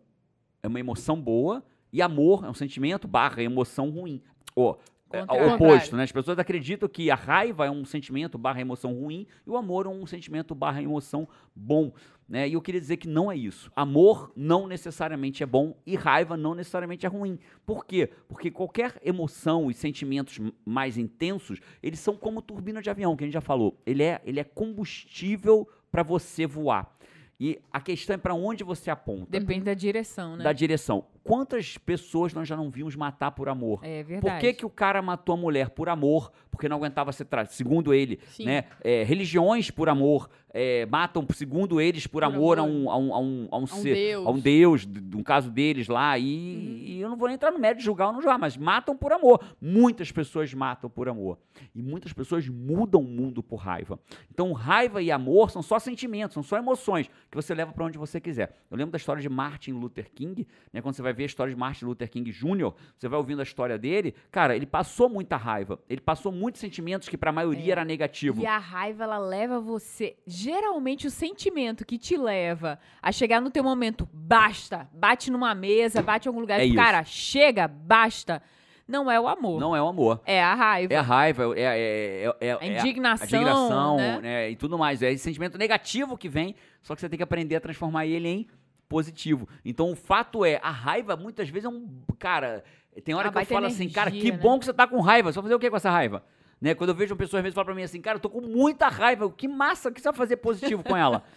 é 0.61 0.67
uma 0.67 0.79
emoção 0.79 1.19
boa, 1.19 1.63
e 1.91 2.01
amor 2.01 2.43
é 2.45 2.49
um 2.49 2.53
sentimento 2.53 3.07
barra 3.07 3.41
emoção 3.43 3.89
ruim. 3.89 4.21
Ó, 4.55 4.71
é, 4.73 4.77
Contrário. 5.09 5.53
oposto, 5.53 5.95
né? 5.95 6.03
As 6.03 6.11
pessoas 6.11 6.39
acreditam 6.39 6.89
que 6.89 7.11
a 7.11 7.15
raiva 7.15 7.65
é 7.65 7.71
um 7.71 7.85
sentimento 7.85 8.37
barra 8.37 8.61
emoção 8.61 8.93
ruim 8.93 9.27
e 9.45 9.49
o 9.49 9.55
amor 9.55 9.85
é 9.85 9.89
um 9.89 10.05
sentimento 10.05 10.55
barra 10.55 10.81
emoção 10.81 11.27
bom, 11.55 11.93
né? 12.27 12.49
E 12.49 12.53
eu 12.53 12.61
queria 12.61 12.81
dizer 12.81 12.97
que 12.97 13.07
não 13.07 13.31
é 13.31 13.37
isso. 13.37 13.71
Amor 13.75 14.31
não 14.35 14.67
necessariamente 14.67 15.43
é 15.43 15.45
bom 15.45 15.77
e 15.85 15.95
raiva 15.95 16.35
não 16.35 16.55
necessariamente 16.55 17.05
é 17.05 17.09
ruim. 17.09 17.39
Por 17.65 17.85
quê? 17.85 18.09
Porque 18.27 18.49
qualquer 18.49 18.99
emoção 19.03 19.69
e 19.69 19.73
sentimentos 19.73 20.39
mais 20.65 20.97
intensos, 20.97 21.59
eles 21.83 21.99
são 21.99 22.15
como 22.15 22.41
turbina 22.41 22.81
de 22.81 22.89
avião, 22.89 23.15
que 23.15 23.23
a 23.23 23.27
gente 23.27 23.33
já 23.33 23.41
falou. 23.41 23.79
Ele 23.85 24.03
é, 24.03 24.21
ele 24.25 24.39
é 24.39 24.43
combustível 24.43 25.67
para 25.91 26.03
você 26.03 26.45
voar. 26.45 26.94
E 27.39 27.59
a 27.71 27.81
questão 27.81 28.13
é 28.13 28.17
para 28.17 28.33
onde 28.33 28.63
você 28.63 28.89
aponta. 28.89 29.27
Depende 29.29 29.65
da 29.65 29.73
direção, 29.73 30.37
né? 30.37 30.43
Da 30.43 30.53
direção. 30.53 31.05
Quantas 31.23 31.77
pessoas 31.77 32.33
nós 32.33 32.47
já 32.47 32.55
não 32.55 32.69
vimos 32.69 32.95
matar 32.95 33.31
por 33.31 33.49
amor? 33.49 33.79
É 33.83 34.03
Por 34.03 34.09
verdade. 34.09 34.41
que, 34.41 34.53
que 34.53 34.65
o 34.65 34.69
cara 34.69 35.01
matou 35.01 35.33
a 35.33 35.37
mulher? 35.37 35.71
Por 35.71 35.89
amor, 35.89 36.31
porque 36.51 36.69
não 36.69 36.77
aguentava 36.77 37.11
ser 37.11 37.25
tratado. 37.25 37.53
Segundo 37.53 37.93
ele, 37.93 38.19
Sim. 38.27 38.45
né? 38.45 38.65
é, 38.83 39.03
religiões 39.03 39.69
por 39.71 39.89
amor 39.89 40.29
é, 40.57 40.85
matam, 40.85 41.27
segundo 41.33 41.81
eles, 41.81 42.07
por, 42.07 42.21
Por 42.21 42.23
amor, 42.23 42.57
amor. 42.57 42.59
A, 42.59 42.63
um, 42.63 42.89
a, 42.89 42.97
um, 42.97 43.13
a, 43.13 43.19
um, 43.19 43.47
a 43.51 43.57
um 43.57 43.67
ser, 43.67 43.93
Deus. 43.93 44.25
a 44.25 44.29
um 44.29 44.39
Deus, 44.39 44.85
de, 44.85 45.01
de 45.01 45.17
um 45.17 45.21
caso 45.21 45.51
deles 45.51 45.89
lá. 45.89 46.17
E, 46.17 46.23
e 46.25 47.01
eu 47.01 47.09
não 47.09 47.17
vou 47.17 47.27
nem 47.27 47.35
entrar 47.35 47.51
no 47.51 47.59
mérito 47.59 47.79
de 47.79 47.85
julgar 47.85 48.07
ou 48.07 48.13
não 48.13 48.21
julgar, 48.21 48.39
mas 48.39 48.55
matam 48.55 48.95
por 48.95 49.11
amor. 49.11 49.43
Muitas 49.59 50.13
pessoas 50.13 50.53
matam 50.53 50.89
por 50.89 51.09
amor. 51.09 51.37
E 51.73 51.81
muitas 51.81 52.13
pessoas 52.13 52.47
mudam 52.47 53.01
o 53.01 53.03
mundo 53.03 53.43
por 53.43 53.57
raiva. 53.57 53.99
Então, 54.31 54.53
raiva 54.53 55.01
e 55.01 55.11
amor 55.11 55.51
são 55.51 55.61
só 55.61 55.77
sentimentos, 55.77 56.35
são 56.35 56.43
só 56.43 56.57
emoções 56.57 57.09
que 57.29 57.35
você 57.35 57.53
leva 57.53 57.71
para 57.73 57.83
onde 57.85 57.97
você 57.97 58.19
quiser. 58.21 58.55
Eu 58.69 58.77
lembro 58.77 58.91
da 58.91 58.97
história 58.97 59.21
de 59.21 59.27
Martin 59.29 59.71
Luther 59.73 60.09
King, 60.13 60.47
né? 60.71 60.81
Quando 60.81 60.95
você 60.95 61.01
vai 61.01 61.13
ver 61.13 61.23
a 61.23 61.25
história 61.25 61.53
de 61.53 61.59
Martin 61.59 61.85
Luther 61.85 62.09
King 62.09 62.31
Jr., 62.31 62.73
você 62.97 63.07
vai 63.07 63.17
ouvindo 63.17 63.39
a 63.39 63.43
história 63.43 63.77
dele, 63.77 64.13
cara, 64.31 64.55
ele 64.55 64.65
passou 64.65 65.09
muita 65.09 65.35
raiva, 65.37 65.79
ele 65.89 66.01
passou 66.01 66.31
muitos 66.31 66.61
sentimentos 66.61 67.09
que 67.09 67.17
para 67.17 67.29
a 67.29 67.33
maioria 67.33 67.69
É. 67.69 67.71
era 67.71 67.85
negativo. 67.85 68.41
E 68.41 68.45
a 68.45 68.57
raiva, 68.57 69.03
ela 69.03 69.17
leva 69.17 69.59
você. 69.59 70.15
Geralmente, 70.25 71.07
o 71.07 71.11
sentimento 71.11 71.85
que 71.85 71.97
te 71.97 72.15
leva 72.17 72.79
a 73.01 73.11
chegar 73.11 73.41
no 73.41 73.49
teu 73.49 73.63
momento, 73.63 74.07
basta, 74.13 74.89
bate 74.93 75.29
numa 75.31 75.53
mesa, 75.55 76.01
bate 76.01 76.27
em 76.27 76.29
algum 76.29 76.39
lugar, 76.41 76.59
É 76.59 76.63
tipo, 76.63 76.75
cara, 76.75 77.03
chega, 77.03 77.67
basta. 77.67 78.41
Não 78.87 79.09
é 79.09 79.19
o 79.19 79.27
amor. 79.27 79.59
Não 79.59 79.75
é 79.75 79.81
o 79.81 79.87
amor. 79.87 80.21
É 80.25 80.43
a 80.43 80.53
raiva. 80.53 80.93
É 80.93 80.97
a 80.97 81.01
raiva, 81.01 81.43
é, 81.57 81.61
é, 81.61 82.33
é, 82.39 82.47
é- 82.47 82.51
A 82.53 82.57
é 82.61 82.77
indignação, 82.77 83.23
a 83.23 83.25
indignação, 83.41 83.97
né? 83.97 84.19
né, 84.21 84.49
E 84.51 84.55
tudo 84.55 84.77
mais. 84.77 85.01
É 85.01 85.11
esse 85.11 85.23
sentimento 85.23 85.57
negativo 85.57 86.17
que 86.17 86.29
vem, 86.29 86.55
só 86.83 86.93
que 86.93 87.01
você 87.01 87.09
tem 87.09 87.17
que 87.17 87.23
aprender 87.23 87.55
a 87.55 87.61
transformar 87.61 88.05
ele 88.05 88.27
em 88.27 88.47
positivo. 88.87 89.47
Então 89.63 89.91
o 89.91 89.95
fato 89.95 90.45
é, 90.45 90.59
a 90.61 90.69
raiva 90.69 91.15
muitas 91.17 91.49
vezes 91.49 91.65
é 91.65 91.69
um. 91.69 91.87
Cara, 92.19 92.63
tem 93.03 93.15
hora 93.15 93.29
Ah, 93.29 93.31
que 93.31 93.39
eu 93.39 93.45
falo 93.45 93.65
assim, 93.65 93.89
cara, 93.89 94.11
que 94.11 94.17
energia, 94.17 94.33
né? 94.37 94.39
bom 94.41 94.59
que 94.59 94.65
você 94.65 94.73
tá 94.73 94.85
com 94.87 94.99
raiva. 95.01 95.31
Você 95.31 95.35
vai 95.37 95.43
fazer 95.43 95.55
o 95.55 95.59
que 95.59 95.69
com 95.69 95.77
essa 95.77 95.89
raiva? 95.89 96.23
Né? 96.61 96.73
Quando 96.73 96.91
eu 96.91 96.95
vejo 96.95 97.13
uma 97.13 97.17
pessoa 97.17 97.39
às 97.39 97.43
vezes 97.43 97.55
fala 97.55 97.65
pra 97.65 97.75
mim 97.75 97.83
assim, 97.83 97.99
cara, 97.99 98.17
eu 98.17 98.21
tô 98.21 98.29
com 98.29 98.41
muita 98.41 98.87
raiva, 98.87 99.29
que 99.29 99.47
massa, 99.47 99.89
o 99.89 99.91
que 99.91 99.99
você 99.99 100.09
vai 100.09 100.17
fazer 100.17 100.37
positivo 100.37 100.83
com 100.83 100.95
ela? 100.95 101.23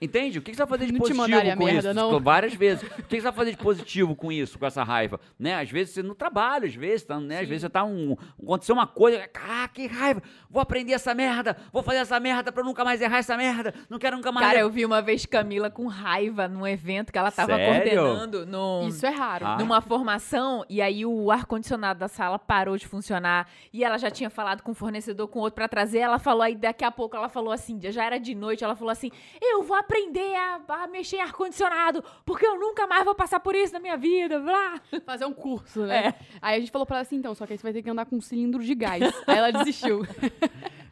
Entende? 0.00 0.38
O 0.38 0.42
que 0.42 0.50
que 0.50 0.56
você 0.56 0.62
vai 0.64 0.78
fazer 0.78 0.86
de 0.86 0.92
Não 0.92 1.00
positivo 1.00 1.26
com 1.56 1.64
merda, 1.64 1.90
isso? 1.90 1.94
não? 1.94 2.18
Várias 2.20 2.54
vezes. 2.54 2.82
O 2.82 2.94
que 2.94 3.02
que 3.02 3.16
você 3.16 3.20
vai 3.20 3.32
fazer 3.32 3.50
de 3.50 3.58
positivo 3.58 4.16
com 4.16 4.32
isso, 4.32 4.58
com 4.58 4.64
essa 4.64 4.82
raiva? 4.82 5.20
Né? 5.38 5.54
Às 5.54 5.70
vezes 5.70 5.92
você 5.92 6.02
no 6.02 6.14
trabalho, 6.14 6.66
às 6.66 6.74
vezes, 6.74 7.04
tá, 7.04 7.20
né? 7.20 7.40
Às 7.40 7.48
vezes 7.48 7.62
você 7.62 7.68
tá 7.68 7.84
um. 7.84 8.16
Aconteceu 8.42 8.74
uma 8.74 8.86
coisa, 8.86 9.28
ah, 9.34 9.68
que 9.68 9.86
raiva! 9.86 10.22
Vou 10.48 10.62
aprender 10.62 10.94
essa 10.94 11.14
merda, 11.14 11.54
vou 11.70 11.82
fazer 11.82 11.98
essa 11.98 12.18
merda 12.18 12.50
pra 12.50 12.62
eu 12.62 12.64
nunca 12.64 12.82
mais 12.82 13.02
errar 13.02 13.18
essa 13.18 13.36
merda, 13.36 13.74
não 13.90 13.98
quero 13.98 14.16
nunca 14.16 14.32
mais. 14.32 14.46
Cara, 14.46 14.60
eu 14.60 14.70
vi 14.70 14.86
uma 14.86 15.02
vez 15.02 15.26
Camila 15.26 15.70
com 15.70 15.86
raiva 15.86 16.48
num 16.48 16.66
evento 16.66 17.12
que 17.12 17.18
ela 17.18 17.30
tava 17.30 17.56
Sério? 17.56 18.00
coordenando 18.00 18.46
num, 18.46 18.88
Isso 18.88 19.04
é 19.04 19.10
raro. 19.10 19.46
Ah. 19.46 19.58
numa 19.58 19.82
formação 19.82 20.64
e 20.68 20.80
aí 20.80 21.04
o 21.04 21.30
ar-condicionado 21.30 22.00
da 22.00 22.08
sala 22.08 22.38
parou 22.38 22.78
de 22.78 22.86
funcionar 22.86 23.48
e 23.70 23.84
ela 23.84 23.98
já 23.98 24.10
tinha 24.10 24.30
falado 24.30 24.62
com 24.62 24.72
um 24.72 24.74
fornecedor, 24.74 25.28
com 25.28 25.40
outro 25.40 25.56
pra 25.56 25.68
trazer. 25.68 25.98
Ela 25.98 26.18
falou, 26.18 26.42
aí 26.42 26.56
daqui 26.56 26.84
a 26.84 26.90
pouco 26.90 27.14
ela 27.14 27.28
falou 27.28 27.52
assim, 27.52 27.78
já 27.82 28.02
era 28.04 28.18
de 28.18 28.34
noite, 28.34 28.64
ela 28.64 28.74
falou 28.74 28.90
assim: 28.90 29.10
Eu 29.40 29.62
vou 29.62 29.76
aprender 29.76 29.89
a, 30.36 30.60
a 30.84 30.86
mexer 30.86 31.16
em 31.16 31.20
ar-condicionado 31.20 32.02
porque 32.24 32.46
eu 32.46 32.58
nunca 32.58 32.86
mais 32.86 33.04
vou 33.04 33.14
passar 33.14 33.40
por 33.40 33.54
isso 33.54 33.72
na 33.72 33.80
minha 33.80 33.96
vida. 33.96 34.38
Blá. 34.40 34.80
Fazer 35.04 35.24
um 35.24 35.32
curso, 35.32 35.80
né? 35.86 36.14
Aí 36.40 36.56
a 36.56 36.60
gente 36.60 36.70
falou 36.70 36.86
pra 36.86 36.96
ela 36.96 37.02
assim, 37.02 37.16
então, 37.16 37.34
só 37.34 37.46
que 37.46 37.52
aí 37.52 37.58
você 37.58 37.62
vai 37.62 37.72
ter 37.72 37.82
que 37.82 37.90
andar 37.90 38.06
com 38.06 38.16
um 38.16 38.20
cilindro 38.20 38.62
de 38.62 38.74
gás. 38.74 39.02
aí 39.26 39.36
ela 39.38 39.50
desistiu. 39.50 40.06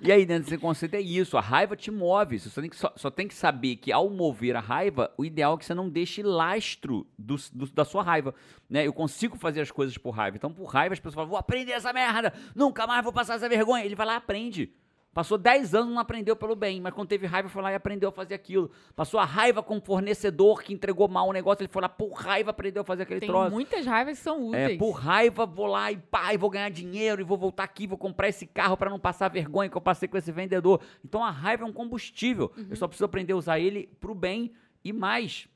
E 0.01 0.13
aí, 0.13 0.25
dentro 0.25 0.45
desse 0.45 0.57
conceito 0.59 0.95
é 0.95 1.01
isso, 1.01 1.37
a 1.37 1.41
raiva 1.41 1.75
te 1.75 1.91
move. 1.91 2.39
Você 2.39 2.49
só 2.49 2.61
tem 2.61 2.71
que, 2.71 2.77
só, 2.77 2.93
só 2.95 3.11
tem 3.11 3.27
que 3.27 3.35
saber 3.35 3.75
que 3.75 3.91
ao 3.91 4.09
mover 4.09 4.55
a 4.55 4.61
raiva, 4.61 5.13
o 5.19 5.25
ideal 5.25 5.55
é 5.55 5.59
que 5.59 5.65
você 5.65 5.75
não 5.75 5.89
deixe 5.91 6.23
lastro 6.23 7.05
do- 7.19 7.35
do- 7.53 7.67
da 7.73 7.85
sua 7.85 8.05
raiva. 8.05 8.33
Né? 8.71 8.87
Eu 8.87 8.93
consigo 8.93 9.37
fazer 9.37 9.61
as 9.61 9.73
coisas 9.73 9.99
por 9.99 10.11
raiva. 10.13 10.37
Então, 10.37 10.53
por 10.53 10.67
raiva, 10.67 10.93
as 10.93 11.01
pessoas 11.01 11.15
falam, 11.17 11.29
vou 11.29 11.37
aprender 11.37 11.73
essa 11.73 11.93
merda, 11.93 12.33
nunca 12.55 12.87
mais 12.87 13.03
vou 13.03 13.13
passar 13.13 13.35
essa 13.35 13.49
vergonha. 13.49 13.85
Ele 13.85 13.97
vai 13.97 14.07
lá 14.07 14.15
e 14.15 14.17
aprende. 14.19 14.73
Passou 15.13 15.37
10 15.37 15.75
anos, 15.75 15.93
não 15.93 15.99
aprendeu 15.99 16.37
pelo 16.37 16.55
bem, 16.55 16.81
mas 16.81 16.93
quando 16.93 17.09
teve 17.09 17.27
raiva, 17.27 17.49
foi 17.49 17.61
lá 17.63 17.73
e 17.73 17.75
aprendeu 17.75 18.11
a 18.11 18.13
fazer 18.13 18.35
aquilo. 18.35 18.71
Passou 18.95 19.19
a 19.19 19.25
raiva 19.25 19.63
com 19.63 19.79
o 19.79 19.81
fornecedor 19.81 20.63
que 20.63 20.73
entregou 20.73 21.09
mal 21.09 21.29
o 21.29 21.33
negócio, 21.33 21.63
ele 21.63 21.73
foi 21.73 21.83
lá, 21.83 21.89
por 21.89 22.13
raiva, 22.13 22.51
aprendeu 22.51 22.83
a 22.83 22.85
fazer 22.85 23.03
aquele 23.03 23.21
Tem 23.21 23.29
troço. 23.29 23.51
muitas 23.51 23.85
raivas 23.85 24.19
que 24.19 24.23
são 24.23 24.49
úteis. 24.49 24.73
É, 24.73 24.77
por 24.77 24.93
raiva, 24.93 25.45
vou 25.45 25.67
lá 25.67 25.91
e 25.91 25.97
pá, 25.97 26.33
e 26.33 26.37
vou 26.37 26.51
ganhar 26.51 26.69
dinheiro, 26.69 27.21
e 27.21 27.25
vou 27.25 27.37
voltar 27.37 27.65
aqui, 27.65 27.87
vou 27.87 27.99
comprar 27.99 28.29
esse 28.29 28.47
carro 28.47 28.77
para 28.77 28.91
não 28.91 29.01
passar 29.01 29.29
vergonha 29.29 29.69
que 29.69 29.77
eu 29.77 29.81
passei 29.81 30.09
com 30.09 30.17
esse 30.17 30.31
vendedor. 30.31 30.81
Então 31.05 31.25
a 31.25 31.31
raiva 31.31 31.65
é 31.65 31.67
um 31.67 31.73
combustível. 31.73 32.53
Eu 32.71 32.77
só 32.77 32.87
preciso 32.87 33.07
aprender 33.07 33.33
a 33.33 33.37
usar 33.37 33.59
ele 33.59 33.89
pro 34.01 34.15
bem 34.15 34.53
e 34.85 34.93
mais, 34.93 35.49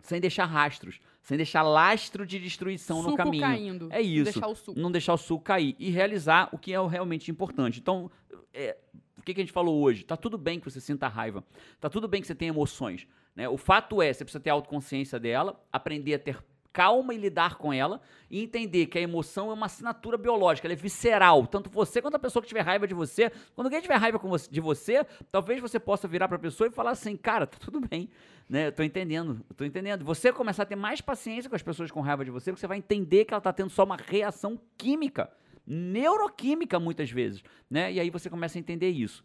sem 0.00 0.20
deixar 0.20 0.46
rastros, 0.46 0.98
sem 1.22 1.36
deixar 1.36 1.62
lastro 1.62 2.26
de 2.26 2.38
destruição 2.38 2.98
no 2.98 3.10
suco 3.10 3.16
caminho. 3.16 3.42
caindo. 3.42 3.88
É 3.90 4.00
isso. 4.00 4.32
Deixar 4.32 4.48
o 4.48 4.54
suco. 4.54 4.80
Não 4.80 4.90
deixar 4.90 5.14
o 5.14 5.18
suco 5.18 5.44
cair 5.44 5.76
e 5.78 5.90
realizar 5.90 6.48
o 6.52 6.58
que 6.58 6.72
é 6.72 6.88
realmente 6.88 7.30
importante. 7.30 7.80
Então, 7.80 8.10
é, 8.52 8.76
o 9.16 9.22
que, 9.22 9.34
que 9.34 9.40
a 9.40 9.44
gente 9.44 9.52
falou 9.52 9.80
hoje? 9.82 10.04
Tá 10.04 10.16
tudo 10.16 10.38
bem 10.38 10.58
que 10.58 10.70
você 10.70 10.80
sinta 10.80 11.08
raiva. 11.08 11.44
Tá 11.80 11.90
tudo 11.90 12.08
bem 12.08 12.20
que 12.20 12.26
você 12.26 12.34
tenha 12.34 12.50
emoções. 12.50 13.06
Né? 13.34 13.48
O 13.48 13.56
fato 13.56 14.00
é, 14.00 14.12
você 14.12 14.24
precisa 14.24 14.42
ter 14.42 14.50
autoconsciência 14.50 15.18
dela, 15.20 15.60
aprender 15.72 16.14
a 16.14 16.18
ter 16.18 16.38
calma 16.72 17.14
e 17.14 17.18
lidar 17.18 17.56
com 17.56 17.72
ela 17.72 18.00
e 18.30 18.42
entender 18.42 18.86
que 18.86 18.98
a 18.98 19.00
emoção 19.00 19.50
é 19.50 19.54
uma 19.54 19.66
assinatura 19.66 20.16
biológica, 20.16 20.66
ela 20.66 20.74
é 20.74 20.76
visceral. 20.76 21.46
Tanto 21.46 21.70
você 21.70 22.00
quanto 22.00 22.14
a 22.14 22.18
pessoa 22.18 22.42
que 22.42 22.48
tiver 22.48 22.60
raiva 22.60 22.86
de 22.86 22.94
você. 22.94 23.30
Quando 23.54 23.66
alguém 23.66 23.80
tiver 23.80 23.96
raiva 23.96 24.20
de 24.50 24.60
você, 24.60 25.04
talvez 25.32 25.60
você 25.60 25.80
possa 25.80 26.06
virar 26.06 26.28
pra 26.28 26.38
pessoa 26.38 26.68
e 26.68 26.70
falar 26.70 26.90
assim, 26.90 27.16
cara, 27.16 27.46
tá 27.46 27.58
tudo 27.58 27.80
bem. 27.80 28.08
Né? 28.48 28.68
Eu 28.68 28.72
tô 28.72 28.82
entendendo, 28.82 29.44
eu 29.48 29.54
tô 29.54 29.64
entendendo. 29.64 30.04
Você 30.04 30.32
começar 30.32 30.62
a 30.62 30.66
ter 30.66 30.76
mais 30.76 31.00
paciência 31.00 31.50
com 31.50 31.56
as 31.56 31.62
pessoas 31.62 31.90
com 31.90 32.00
raiva 32.00 32.24
de 32.24 32.30
você, 32.30 32.50
porque 32.50 32.60
você 32.60 32.66
vai 32.66 32.78
entender 32.78 33.24
que 33.24 33.34
ela 33.34 33.40
tá 33.40 33.52
tendo 33.52 33.70
só 33.70 33.84
uma 33.84 33.96
reação 33.96 34.58
química, 34.76 35.30
neuroquímica 35.66 36.80
muitas 36.80 37.10
vezes, 37.10 37.42
né? 37.70 37.92
E 37.92 38.00
aí 38.00 38.08
você 38.08 38.30
começa 38.30 38.58
a 38.58 38.60
entender 38.60 38.90
isso. 38.90 39.22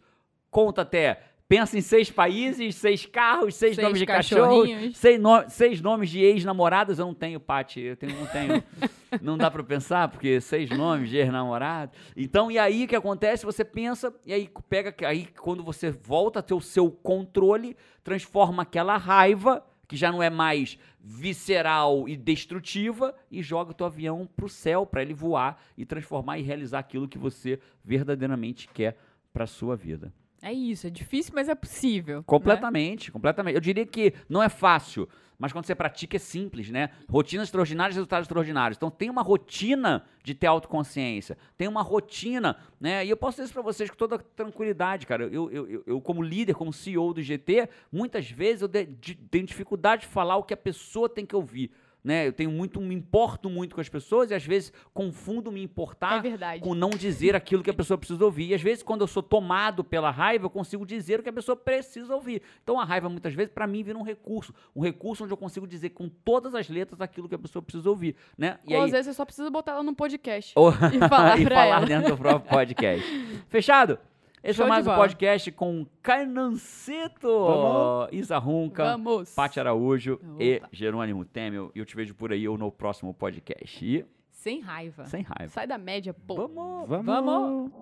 Conta 0.50 0.82
até, 0.82 1.33
pensa 1.48 1.76
em 1.76 1.80
seis 1.80 2.10
países, 2.10 2.74
seis 2.76 3.04
carros, 3.06 3.54
seis, 3.54 3.74
Seis 3.76 3.84
nomes 3.86 3.98
de 4.00 4.06
cachorro, 4.06 4.62
cachorrinhos. 4.62 4.96
seis, 4.96 5.20
no- 5.20 5.48
seis 5.50 5.80
nomes 5.80 6.10
de 6.10 6.20
ex-namoradas. 6.20 6.98
Eu 6.98 7.06
não 7.06 7.14
tenho, 7.14 7.38
Paty, 7.38 7.80
eu 7.80 7.96
tenho, 7.96 8.18
não 8.18 8.26
tenho. 8.26 8.62
não 9.22 9.38
dá 9.38 9.50
pra 9.50 9.62
pensar, 9.62 10.08
porque 10.08 10.40
seis 10.40 10.70
nomes 10.70 11.10
de 11.10 11.16
ex-namorado. 11.18 11.92
Então, 12.16 12.50
e 12.50 12.58
aí 12.58 12.84
o 12.84 12.88
que 12.88 12.96
acontece? 12.96 13.44
Você 13.44 13.64
pensa, 13.64 14.12
e 14.24 14.32
aí 14.32 14.50
pega, 14.68 14.94
aí 15.06 15.26
quando 15.40 15.62
você 15.62 15.90
volta 15.90 16.38
a 16.38 16.42
ter 16.42 16.54
o 16.54 16.60
seu 16.60 16.90
controle, 16.90 17.76
transforma 18.02 18.62
aquela 18.62 18.96
raiva 18.96 19.64
que 19.86 19.96
já 19.96 20.10
não 20.10 20.22
é 20.22 20.30
mais 20.30 20.78
visceral 20.98 22.08
e 22.08 22.16
destrutiva 22.16 23.14
e 23.30 23.42
joga 23.42 23.70
o 23.70 23.74
teu 23.74 23.84
avião 23.86 24.26
pro 24.34 24.48
céu 24.48 24.86
para 24.86 25.02
ele 25.02 25.12
voar 25.12 25.62
e 25.76 25.84
transformar 25.84 26.38
e 26.38 26.42
realizar 26.42 26.78
aquilo 26.78 27.06
que 27.06 27.18
você 27.18 27.60
verdadeiramente 27.84 28.66
quer 28.72 28.96
para 29.30 29.46
sua 29.46 29.76
vida. 29.76 30.10
É 30.44 30.52
isso, 30.52 30.86
é 30.86 30.90
difícil, 30.90 31.32
mas 31.34 31.48
é 31.48 31.54
possível. 31.54 32.18
né? 32.18 32.24
Completamente, 32.26 33.10
completamente. 33.10 33.54
Eu 33.54 33.60
diria 33.60 33.86
que 33.86 34.12
não 34.28 34.42
é 34.42 34.48
fácil, 34.48 35.08
mas 35.38 35.52
quando 35.52 35.64
você 35.66 35.74
pratica 35.74 36.16
é 36.16 36.18
simples, 36.18 36.70
né? 36.70 36.90
Rotinas 37.08 37.46
extraordinárias, 37.48 37.96
resultados 37.96 38.24
extraordinários. 38.24 38.76
Então 38.76 38.90
tem 38.90 39.08
uma 39.10 39.22
rotina 39.22 40.04
de 40.22 40.34
ter 40.34 40.46
autoconsciência, 40.46 41.36
tem 41.56 41.66
uma 41.66 41.82
rotina, 41.82 42.56
né? 42.80 43.04
E 43.04 43.10
eu 43.10 43.16
posso 43.16 43.36
dizer 43.36 43.44
isso 43.44 43.52
pra 43.54 43.62
vocês 43.62 43.88
com 43.90 43.96
toda 43.96 44.18
tranquilidade, 44.18 45.06
cara. 45.06 45.24
Eu, 45.24 45.50
eu, 45.50 45.66
eu, 45.68 45.82
eu, 45.86 46.00
como 46.00 46.22
líder, 46.22 46.54
como 46.54 46.72
CEO 46.72 47.12
do 47.14 47.22
GT, 47.22 47.68
muitas 47.90 48.30
vezes 48.30 48.62
eu 48.62 48.68
de- 48.68 48.86
de- 48.86 49.14
tenho 49.14 49.46
dificuldade 49.46 50.02
de 50.02 50.08
falar 50.08 50.36
o 50.36 50.42
que 50.42 50.54
a 50.54 50.56
pessoa 50.56 51.08
tem 51.08 51.24
que 51.26 51.34
ouvir. 51.34 51.70
Né, 52.04 52.26
eu 52.26 52.34
tenho 52.34 52.50
muito, 52.50 52.78
me 52.82 52.94
importo 52.94 53.48
muito 53.48 53.74
com 53.74 53.80
as 53.80 53.88
pessoas 53.88 54.30
e 54.30 54.34
às 54.34 54.44
vezes 54.44 54.70
confundo 54.92 55.50
me 55.50 55.62
importar 55.62 56.22
É 56.22 56.58
com 56.58 56.74
não 56.74 56.90
dizer 56.90 57.34
aquilo 57.34 57.62
que 57.62 57.70
a 57.70 57.74
pessoa 57.74 57.96
precisa 57.96 58.22
ouvir. 58.22 58.48
E 58.48 58.54
às 58.54 58.60
vezes, 58.60 58.82
quando 58.82 59.00
eu 59.00 59.06
sou 59.06 59.22
tomado 59.22 59.82
pela 59.82 60.10
raiva, 60.10 60.44
eu 60.44 60.50
consigo 60.50 60.84
dizer 60.84 61.20
o 61.20 61.22
que 61.22 61.30
a 61.30 61.32
pessoa 61.32 61.56
precisa 61.56 62.14
ouvir. 62.14 62.42
Então, 62.62 62.78
a 62.78 62.84
raiva, 62.84 63.08
muitas 63.08 63.32
vezes, 63.32 63.54
para 63.54 63.66
mim, 63.66 63.82
vira 63.82 63.98
um 63.98 64.02
recurso. 64.02 64.52
Um 64.76 64.82
recurso 64.82 65.24
onde 65.24 65.32
eu 65.32 65.36
consigo 65.36 65.66
dizer 65.66 65.90
com 65.90 66.06
todas 66.08 66.54
as 66.54 66.68
letras 66.68 67.00
aquilo 67.00 67.26
que 67.26 67.34
a 67.34 67.38
pessoa 67.38 67.62
precisa 67.62 67.88
ouvir. 67.88 68.16
Né? 68.36 68.58
E 68.66 68.74
Ou 68.74 68.80
aí, 68.80 68.84
às 68.84 68.90
vezes 68.90 69.06
você 69.06 69.14
só 69.14 69.24
precisa 69.24 69.48
botar 69.48 69.72
ela 69.72 69.82
no 69.82 69.94
podcast. 69.94 70.52
e 70.92 71.08
falar 71.08 71.40
e 71.40 71.46
falar 71.46 71.86
dentro 71.86 72.10
do 72.10 72.18
próprio 72.18 72.50
podcast. 72.50 73.06
Fechado? 73.48 73.98
Esse 74.44 74.58
Show 74.58 74.66
foi 74.66 74.68
mais 74.68 74.86
um 74.86 74.94
podcast 74.94 75.50
com 75.52 75.86
Carnancito, 76.02 77.26
Vamos. 77.46 78.08
Isa 78.12 78.36
Runca, 78.36 78.84
Vamos. 78.84 79.34
Paty 79.34 79.58
Araújo 79.58 80.20
e 80.38 80.56
Opa. 80.56 80.68
Jerônimo 80.70 81.24
Temel. 81.24 81.72
E 81.74 81.78
eu 81.78 81.86
te 81.86 81.96
vejo 81.96 82.14
por 82.14 82.30
aí 82.30 82.46
ou 82.46 82.58
no 82.58 82.70
próximo 82.70 83.14
podcast. 83.14 83.82
E 83.82 84.04
Sem 84.30 84.60
raiva. 84.60 85.06
Sem 85.06 85.22
raiva. 85.22 85.48
Sai 85.50 85.66
da 85.66 85.78
média, 85.78 86.12
pô. 86.12 86.34
Vamos! 86.46 86.86
Vamos. 86.86 87.72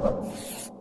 Vamos. 0.00 0.75